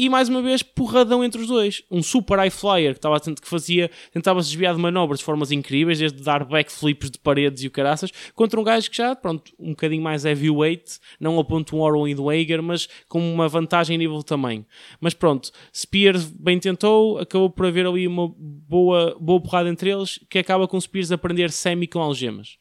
e 0.00 0.08
mais 0.08 0.30
uma 0.30 0.40
vez 0.40 0.62
porradão 0.62 1.22
entre 1.22 1.42
os 1.42 1.46
dois. 1.46 1.82
Um 1.90 2.02
super 2.02 2.38
high 2.38 2.48
flyer 2.48 2.92
que, 2.92 2.98
estava, 2.98 3.20
que 3.20 3.46
fazia, 3.46 3.90
tentava 4.10 4.42
se 4.42 4.48
desviar 4.48 4.74
de 4.74 4.80
manobras 4.80 5.18
de 5.18 5.26
formas 5.26 5.52
incríveis, 5.52 5.98
desde 5.98 6.22
dar 6.22 6.42
backflips 6.42 7.10
de 7.10 7.18
paredes 7.18 7.62
e 7.64 7.66
o 7.66 7.70
caraças, 7.70 8.10
contra 8.34 8.58
um 8.58 8.64
gajo 8.64 8.90
que 8.90 8.96
já, 8.96 9.14
pronto, 9.14 9.52
um 9.58 9.72
bocadinho 9.72 10.02
mais 10.02 10.24
heavyweight, 10.24 10.98
não 11.20 11.36
ao 11.36 11.44
ponto 11.44 11.76
um 11.76 11.80
Orwell 11.80 12.08
e 12.08 12.14
do 12.14 12.30
Hager, 12.30 12.62
mas 12.62 12.88
com 13.10 13.20
uma 13.20 13.46
vantagem 13.46 13.96
em 13.96 13.98
nível 13.98 14.16
de 14.16 14.24
tamanho. 14.24 14.64
Mas 15.02 15.12
pronto, 15.12 15.52
Spears 15.76 16.24
bem 16.30 16.58
tentou, 16.58 17.18
acabou 17.18 17.50
por 17.50 17.66
haver 17.66 17.84
ali 17.84 18.08
uma 18.08 18.26
boa, 18.38 19.14
boa 19.20 19.42
porrada 19.42 19.68
entre 19.68 19.90
eles, 19.90 20.18
que 20.30 20.38
acaba 20.38 20.66
com 20.66 20.80
Spears 20.80 21.12
a 21.12 21.18
prender 21.18 21.50
semi 21.50 21.86
com 21.86 22.00
algemas 22.00 22.58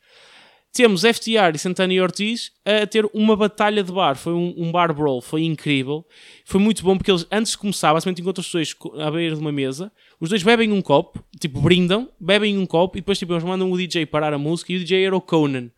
temos 0.74 1.02
FTR 1.02 1.56
e 1.56 1.58
Santana 1.58 1.94
e 1.94 2.00
Ortiz 2.00 2.52
a 2.64 2.86
ter 2.86 3.06
uma 3.14 3.36
batalha 3.36 3.84
de 3.84 3.92
bar. 3.92 4.16
Foi 4.16 4.34
um, 4.34 4.54
um, 4.58 4.72
bar 4.72 4.94
brawl, 4.94 5.22
foi 5.22 5.44
incrível. 5.44 6.06
Foi 6.46 6.60
muito 6.60 6.84
bom 6.84 6.98
porque 6.98 7.12
eles, 7.12 7.26
antes 7.32 7.54
de 7.54 7.58
começar, 7.58 7.94
basicamente 7.94 8.22
encontram 8.22 8.42
os 8.42 8.52
dois 8.52 8.76
à 9.00 9.10
beira 9.10 9.36
de 9.36 9.42
uma 9.42 9.52
mesa. 9.52 9.92
Os 10.20 10.30
dois 10.30 10.44
bebem 10.44 10.72
um 10.72 10.82
copo, 10.82 11.24
tipo, 11.40 11.60
brindam, 11.60 12.10
bebem 12.20 12.58
um 12.58 12.66
copo 12.66 12.98
e 12.98 13.02
depois 13.02 13.18
tipo, 13.18 13.34
eles 13.34 13.44
mandam 13.44 13.72
o 13.72 13.78
DJ 13.78 14.06
parar 14.06 14.34
a 14.34 14.38
música. 14.38 14.72
E 14.72 14.76
o 14.76 14.80
DJ 14.80 15.06
era 15.06 15.16
o 15.16 15.22
Conan, 15.22 15.70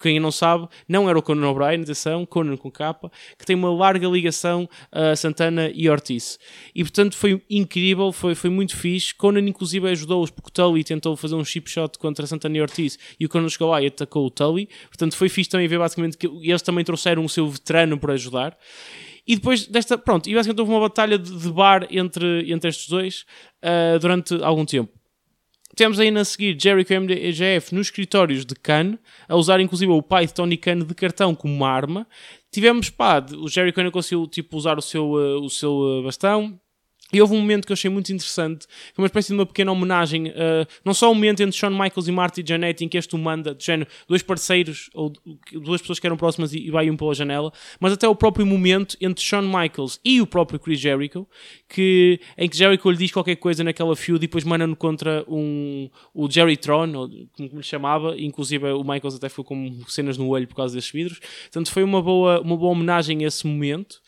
quem 0.00 0.18
não 0.20 0.30
sabe, 0.30 0.68
não 0.88 1.08
era 1.08 1.18
o 1.18 1.22
Conan 1.22 1.48
O'Brien, 1.48 1.82
atenção, 1.82 2.26
Conan 2.26 2.56
com 2.56 2.70
capa, 2.70 3.10
que 3.38 3.46
tem 3.46 3.56
uma 3.56 3.72
larga 3.72 4.06
ligação 4.08 4.68
a 4.90 5.16
Santana 5.16 5.70
e 5.74 5.88
Ortiz. 5.88 6.38
E 6.74 6.82
portanto 6.82 7.16
foi 7.16 7.42
incrível, 7.48 8.12
foi, 8.12 8.34
foi 8.34 8.50
muito 8.50 8.76
fixe. 8.76 9.14
Conan 9.14 9.40
inclusive 9.40 9.88
ajudou-os 9.88 10.30
porque 10.30 10.48
o 10.48 10.52
Tully 10.52 10.84
tentou 10.84 11.16
fazer 11.16 11.34
um 11.34 11.44
chip 11.44 11.70
shot 11.70 11.98
contra 11.98 12.26
Santana 12.26 12.56
e 12.56 12.60
Ortiz 12.60 12.98
e 13.18 13.26
o 13.26 13.28
Conan 13.28 13.48
chegou 13.48 13.70
lá 13.70 13.82
e 13.82 13.86
atacou 13.86 14.26
o 14.26 14.30
Tully. 14.30 14.68
Portanto 14.88 15.16
foi 15.16 15.28
fixe 15.28 15.50
também 15.50 15.68
ver 15.68 15.78
basicamente 15.78 16.16
que 16.16 16.26
eles 16.26 16.62
também 16.62 16.84
trouxeram 16.84 17.24
o 17.24 17.28
seu 17.28 17.48
veterano 17.48 17.98
para 17.98 18.14
ajudar. 18.14 18.56
E 19.26 19.36
depois 19.36 19.66
desta, 19.66 19.96
pronto, 19.96 20.28
e 20.28 20.34
basicamente 20.34 20.60
houve 20.60 20.72
uma 20.72 20.80
batalha 20.80 21.18
de, 21.18 21.34
de 21.34 21.50
bar 21.50 21.86
entre, 21.90 22.50
entre 22.52 22.68
estes 22.68 22.88
dois 22.88 23.24
uh, 23.64 23.98
durante 23.98 24.34
algum 24.42 24.66
tempo. 24.66 24.92
Temos 25.74 25.98
ainda 25.98 26.20
a 26.20 26.24
seguir 26.24 26.56
Jericho 26.58 26.92
e 26.92 27.00
MJF 27.00 27.74
nos 27.74 27.88
escritórios 27.88 28.44
de 28.44 28.54
Khan, 28.54 28.96
a 29.28 29.34
usar 29.34 29.60
inclusive 29.60 29.90
o 29.90 30.02
pai 30.02 30.26
de 30.26 30.34
Tony 30.34 30.56
Khan 30.56 30.78
de 30.78 30.94
cartão 30.94 31.34
como 31.34 31.64
arma. 31.64 32.06
Tivemos, 32.52 32.90
pá, 32.90 33.24
o 33.36 33.48
Jericho 33.48 33.80
ainda 33.80 33.90
conseguiu 33.90 34.26
tipo, 34.28 34.56
usar 34.56 34.78
o 34.78 34.82
seu, 34.82 35.12
uh, 35.12 35.42
o 35.42 35.50
seu 35.50 35.72
uh, 35.72 36.02
bastão. 36.04 36.60
E 37.14 37.20
houve 37.20 37.34
um 37.34 37.40
momento 37.40 37.64
que 37.64 37.72
eu 37.72 37.74
achei 37.74 37.88
muito 37.88 38.12
interessante, 38.12 38.66
é 38.66 39.00
uma 39.00 39.06
espécie 39.06 39.28
de 39.28 39.34
uma 39.34 39.46
pequena 39.46 39.70
homenagem, 39.70 40.28
uh, 40.28 40.66
não 40.84 40.92
só 40.92 41.10
o 41.10 41.14
momento 41.14 41.42
entre 41.42 41.56
Shawn 41.56 41.70
Michaels 41.70 42.08
e 42.08 42.12
Marty 42.12 42.44
Jannetty, 42.44 42.84
em 42.84 42.88
que 42.88 42.98
este 42.98 43.14
o 43.14 43.18
manda, 43.18 43.54
de 43.54 43.64
género, 43.64 43.88
dois 44.08 44.20
parceiros, 44.20 44.90
ou 44.92 45.12
duas 45.52 45.80
pessoas 45.80 46.00
que 46.00 46.06
eram 46.06 46.16
próximas 46.16 46.52
e, 46.52 46.58
e 46.58 46.70
vai 46.72 46.90
um 46.90 46.96
pela 46.96 47.14
janela, 47.14 47.52
mas 47.78 47.92
até 47.92 48.08
o 48.08 48.16
próprio 48.16 48.44
momento 48.44 48.96
entre 49.00 49.24
Shawn 49.24 49.42
Michaels 49.42 50.00
e 50.04 50.20
o 50.20 50.26
próprio 50.26 50.58
Chris 50.58 50.80
Jericho, 50.80 51.24
que, 51.68 52.18
em 52.36 52.48
que 52.48 52.56
Jericho 52.56 52.90
lhe 52.90 52.96
diz 52.96 53.12
qualquer 53.12 53.36
coisa 53.36 53.62
naquela 53.62 53.94
feud 53.94 54.16
e 54.16 54.26
depois 54.26 54.42
manda-no 54.42 54.74
contra 54.74 55.24
um, 55.28 55.88
o 56.12 56.28
Jerry 56.28 56.56
Tron, 56.56 56.92
ou 56.94 57.08
como 57.36 57.58
lhe 57.58 57.62
chamava, 57.62 58.16
inclusive 58.18 58.72
o 58.72 58.82
Michaels 58.82 59.14
até 59.14 59.28
ficou 59.28 59.44
com 59.44 59.82
cenas 59.86 60.18
no 60.18 60.26
olho 60.26 60.48
por 60.48 60.56
causa 60.56 60.74
desses 60.74 60.90
vidros. 60.90 61.20
Portanto, 61.44 61.70
foi 61.70 61.84
uma 61.84 62.02
boa, 62.02 62.40
uma 62.40 62.56
boa 62.56 62.72
homenagem 62.72 63.24
a 63.24 63.28
esse 63.28 63.46
momento. 63.46 64.00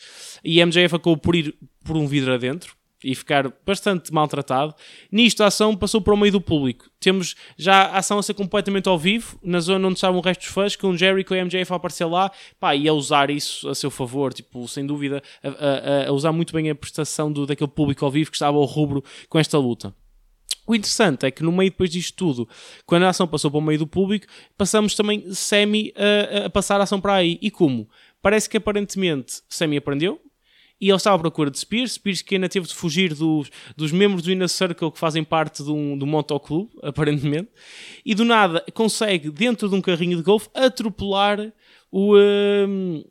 E 0.44 0.64
MJF 0.64 0.96
acabou 0.96 1.16
por 1.16 1.36
ir 1.36 1.54
por 1.86 1.96
um 1.96 2.06
vidro 2.06 2.32
adentro 2.32 2.76
e 3.04 3.14
ficar 3.14 3.52
bastante 3.64 4.12
maltratado. 4.12 4.74
Nisto 5.12 5.42
a 5.42 5.46
ação 5.46 5.76
passou 5.76 6.00
para 6.00 6.14
o 6.14 6.16
meio 6.16 6.32
do 6.32 6.40
público. 6.40 6.90
Temos 6.98 7.36
já 7.56 7.82
a 7.84 7.98
ação 7.98 8.18
a 8.18 8.22
ser 8.22 8.34
completamente 8.34 8.88
ao 8.88 8.98
vivo, 8.98 9.38
na 9.42 9.60
zona 9.60 9.86
onde 9.86 9.96
estavam 9.96 10.18
o 10.18 10.22
resto 10.22 10.40
dos 10.40 10.50
fãs, 10.50 10.74
com 10.74 10.88
o 10.88 10.96
Jericho 10.96 11.34
e 11.34 11.40
o 11.40 11.44
MJF 11.44 11.72
a 11.72 11.76
aparecer 11.76 12.06
lá, 12.06 12.30
pá, 12.58 12.74
e 12.74 12.88
a 12.88 12.92
usar 12.92 13.30
isso 13.30 13.68
a 13.68 13.74
seu 13.74 13.90
favor, 13.90 14.32
tipo, 14.32 14.66
sem 14.66 14.86
dúvida, 14.86 15.22
a, 15.42 15.48
a, 15.48 16.08
a 16.08 16.12
usar 16.12 16.32
muito 16.32 16.52
bem 16.52 16.70
a 16.70 16.74
prestação 16.74 17.30
do, 17.30 17.46
daquele 17.46 17.70
público 17.70 18.04
ao 18.04 18.10
vivo 18.10 18.30
que 18.30 18.36
estava 18.36 18.56
ao 18.56 18.64
rubro 18.64 19.04
com 19.28 19.38
esta 19.38 19.58
luta. 19.58 19.94
O 20.66 20.74
interessante 20.74 21.24
é 21.24 21.30
que 21.30 21.44
no 21.44 21.52
meio 21.52 21.70
depois 21.70 21.90
disto 21.90 22.16
tudo, 22.16 22.48
quando 22.84 23.04
a 23.04 23.10
ação 23.10 23.28
passou 23.28 23.50
para 23.50 23.58
o 23.58 23.62
meio 23.62 23.78
do 23.78 23.86
público, 23.86 24.26
passamos 24.58 24.96
também 24.96 25.32
semi 25.32 25.92
a, 25.94 26.46
a 26.46 26.50
passar 26.50 26.80
a 26.80 26.84
ação 26.84 27.00
para 27.00 27.14
aí. 27.14 27.38
E 27.40 27.52
como? 27.52 27.88
Parece 28.20 28.50
que 28.50 28.56
aparentemente 28.56 29.42
semi 29.48 29.76
aprendeu, 29.76 30.20
e 30.80 30.88
ele 30.88 30.96
estava 30.96 31.16
à 31.16 31.18
procura 31.18 31.50
de 31.50 31.58
Spears. 31.58 31.92
Spears 31.92 32.22
que 32.22 32.34
ainda 32.34 32.48
teve 32.48 32.66
de 32.66 32.74
fugir 32.74 33.14
dos, 33.14 33.50
dos 33.76 33.92
membros 33.92 34.22
do 34.22 34.30
Inner 34.30 34.48
Circle 34.48 34.90
que 34.90 34.98
fazem 34.98 35.24
parte 35.24 35.62
de 35.62 35.70
um, 35.70 35.96
do 35.96 36.06
motoclube, 36.06 36.70
aparentemente, 36.82 37.48
e 38.04 38.14
do 38.14 38.24
nada 38.24 38.64
consegue, 38.74 39.30
dentro 39.30 39.68
de 39.68 39.74
um 39.74 39.80
carrinho 39.80 40.16
de 40.16 40.22
golfe, 40.22 40.48
atropelar 40.54 41.52
o, 41.90 42.16
um, 42.16 43.04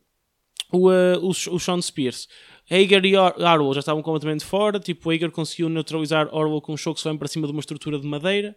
o, 0.71 0.89
uh, 0.89 1.19
o, 1.21 1.30
o 1.30 1.60
Sean 1.60 1.82
Spears. 1.82 2.28
Hager 2.69 3.06
e 3.06 3.15
Orwell 3.15 3.73
já 3.73 3.80
estavam 3.80 4.01
completamente 4.01 4.43
fora. 4.43 4.80
Tipo, 4.80 5.12
Hager 5.12 5.30
conseguiu 5.30 5.69
neutralizar 5.69 6.28
Orwell 6.34 6.62
com 6.62 6.73
um 6.73 6.78
choque 6.78 6.99
slam 6.99 7.17
para 7.17 7.28
cima 7.28 7.45
de 7.45 7.54
uma 7.54 7.60
estrutura 7.60 7.99
de 7.99 8.08
madeira. 8.08 8.56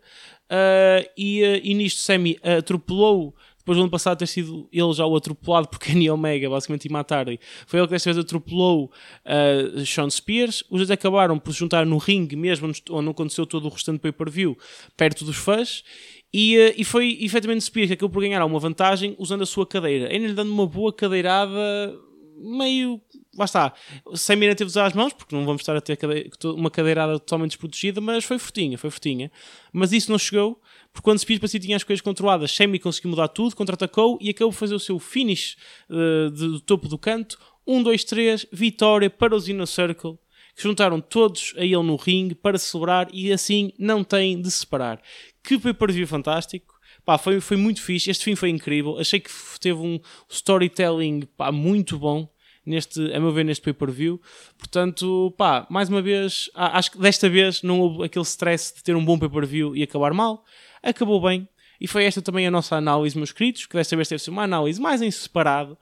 Uh, 0.50 1.06
e, 1.16 1.42
uh, 1.42 1.60
e 1.62 1.74
nisto, 1.74 2.00
Sammy 2.00 2.38
atropelou 2.42 3.34
depois 3.68 3.76
do 3.76 3.82
ano 3.82 3.90
passado 3.90 4.18
ter 4.18 4.26
sido 4.26 4.66
ele 4.72 4.92
já 4.94 5.04
o 5.04 5.14
atropelado 5.14 5.68
por 5.68 5.78
Kenny 5.78 6.08
Omega, 6.08 6.48
basicamente 6.48 6.86
e 6.86 6.88
matar 6.90 7.26
foi 7.66 7.80
ele 7.80 7.86
que 7.86 7.92
desta 7.92 8.10
vez 8.12 8.24
atropelou 8.24 8.90
uh, 9.24 9.84
Sean 9.84 10.08
Spears. 10.08 10.62
Os 10.70 10.78
dois 10.78 10.90
acabaram 10.90 11.38
por 11.38 11.52
se 11.52 11.58
juntar 11.58 11.84
no 11.84 11.98
ringue 11.98 12.36
mesmo, 12.36 12.72
onde 12.90 13.10
aconteceu 13.10 13.44
todo 13.44 13.66
o 13.66 13.68
restante 13.68 13.98
pay-per-view, 13.98 14.56
perto 14.96 15.24
dos 15.24 15.36
fãs. 15.36 15.84
E, 16.32 16.56
uh, 16.56 16.74
e 16.76 16.84
foi 16.84 17.18
efetivamente 17.20 17.64
Spears 17.64 17.88
que 17.88 17.94
acabou 17.94 18.10
por 18.10 18.22
ganhar 18.22 18.42
uma 18.44 18.58
vantagem 18.58 19.14
usando 19.18 19.42
a 19.42 19.46
sua 19.46 19.66
cadeira, 19.66 20.10
ainda 20.10 20.28
lhe 20.28 20.34
dando 20.34 20.52
uma 20.52 20.66
boa 20.66 20.92
cadeirada 20.92 21.94
meio. 22.38 23.00
Lá 23.36 23.44
está. 23.44 23.74
Sem 24.14 24.36
mira 24.36 24.54
teve 24.54 24.68
usar 24.68 24.86
as 24.86 24.94
mãos, 24.94 25.12
porque 25.12 25.34
não 25.34 25.44
vamos 25.44 25.60
estar 25.60 25.76
a 25.76 25.80
ter 25.80 25.98
uma 26.44 26.70
cadeirada 26.70 27.18
totalmente 27.18 27.50
desprotegida, 27.50 28.00
mas 28.00 28.24
foi 28.24 28.38
fortinha, 28.38 28.78
foi 28.78 28.90
fortinha. 28.90 29.30
Mas 29.72 29.92
isso 29.92 30.10
não 30.10 30.18
chegou, 30.18 30.60
porque 30.92 31.04
quando 31.04 31.18
Spears 31.18 31.40
parecia 31.40 31.60
tinha 31.60 31.76
as 31.76 31.84
coisas 31.84 32.00
controladas, 32.00 32.50
Semi 32.50 32.78
conseguiu 32.78 33.10
mudar 33.10 33.28
tudo, 33.28 33.54
contra-atacou 33.54 34.18
e 34.20 34.30
acabou 34.30 34.50
de 34.50 34.58
fazer 34.58 34.74
o 34.74 34.80
seu 34.80 34.98
finish 34.98 35.56
uh, 35.88 36.30
do 36.30 36.60
topo 36.60 36.88
do 36.88 36.98
canto. 36.98 37.38
1, 37.66 37.82
2, 37.82 38.04
3, 38.04 38.46
vitória 38.50 39.10
para 39.10 39.36
os 39.36 39.48
Inner 39.48 39.66
Circle, 39.66 40.18
que 40.56 40.62
juntaram 40.62 41.00
todos 41.00 41.52
a 41.56 41.62
ele 41.62 41.82
no 41.82 41.96
ringue 41.96 42.34
para 42.34 42.58
celebrar 42.58 43.08
e 43.12 43.30
assim 43.30 43.72
não 43.78 44.02
têm 44.02 44.40
de 44.40 44.50
separar. 44.50 45.00
Que 45.44 45.58
pay-per-view 45.58 46.06
fantástico. 46.06 46.78
Pá, 47.04 47.16
foi, 47.16 47.40
foi 47.40 47.56
muito 47.56 47.82
fixe. 47.82 48.10
Este 48.10 48.24
fim 48.24 48.34
foi 48.34 48.48
incrível. 48.48 48.98
Achei 48.98 49.20
que 49.20 49.30
teve 49.60 49.78
um 49.78 50.00
storytelling 50.28 51.22
pá, 51.36 51.52
muito 51.52 51.98
bom 51.98 52.28
neste, 52.68 53.12
a 53.12 53.18
meu 53.18 53.32
ver, 53.32 53.44
neste 53.44 53.62
pay-per-view. 53.62 54.20
Portanto, 54.58 55.34
pá, 55.36 55.66
mais 55.70 55.88
uma 55.88 56.02
vez, 56.02 56.50
acho 56.54 56.92
que 56.92 56.98
desta 56.98 57.28
vez 57.28 57.62
não 57.62 57.80
houve 57.80 58.04
aquele 58.04 58.24
stress 58.24 58.74
de 58.74 58.82
ter 58.82 58.94
um 58.94 59.04
bom 59.04 59.18
pay-per-view 59.18 59.74
e 59.74 59.82
acabar 59.82 60.12
mal. 60.12 60.44
Acabou 60.82 61.20
bem. 61.20 61.48
E 61.80 61.86
foi 61.86 62.04
esta 62.04 62.20
também 62.20 62.46
a 62.46 62.50
nossa 62.50 62.76
análise, 62.76 63.16
meus 63.16 63.32
queridos, 63.32 63.66
que 63.66 63.76
desta 63.76 63.94
vez 63.94 64.08
teve 64.08 64.22
ser 64.22 64.30
uma 64.30 64.42
análise 64.42 64.80
mais 64.80 65.00
em 65.00 65.10
separado. 65.10 65.78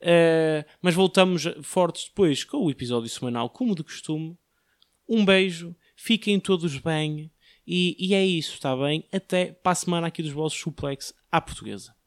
Uh, 0.00 0.64
mas 0.80 0.94
voltamos 0.94 1.44
fortes 1.62 2.04
depois 2.04 2.44
com 2.44 2.58
o 2.58 2.70
episódio 2.70 3.08
semanal, 3.08 3.48
como 3.50 3.74
de 3.74 3.82
costume. 3.82 4.36
Um 5.08 5.24
beijo, 5.24 5.74
fiquem 5.96 6.38
todos 6.38 6.76
bem. 6.78 7.30
E, 7.66 7.96
e 7.98 8.14
é 8.14 8.24
isso, 8.24 8.54
está 8.54 8.76
bem? 8.76 9.04
Até 9.12 9.52
para 9.52 9.72
a 9.72 9.74
semana 9.74 10.06
aqui 10.06 10.22
dos 10.22 10.32
vossos 10.32 10.58
suplex 10.58 11.14
à 11.30 11.40
portuguesa. 11.40 11.97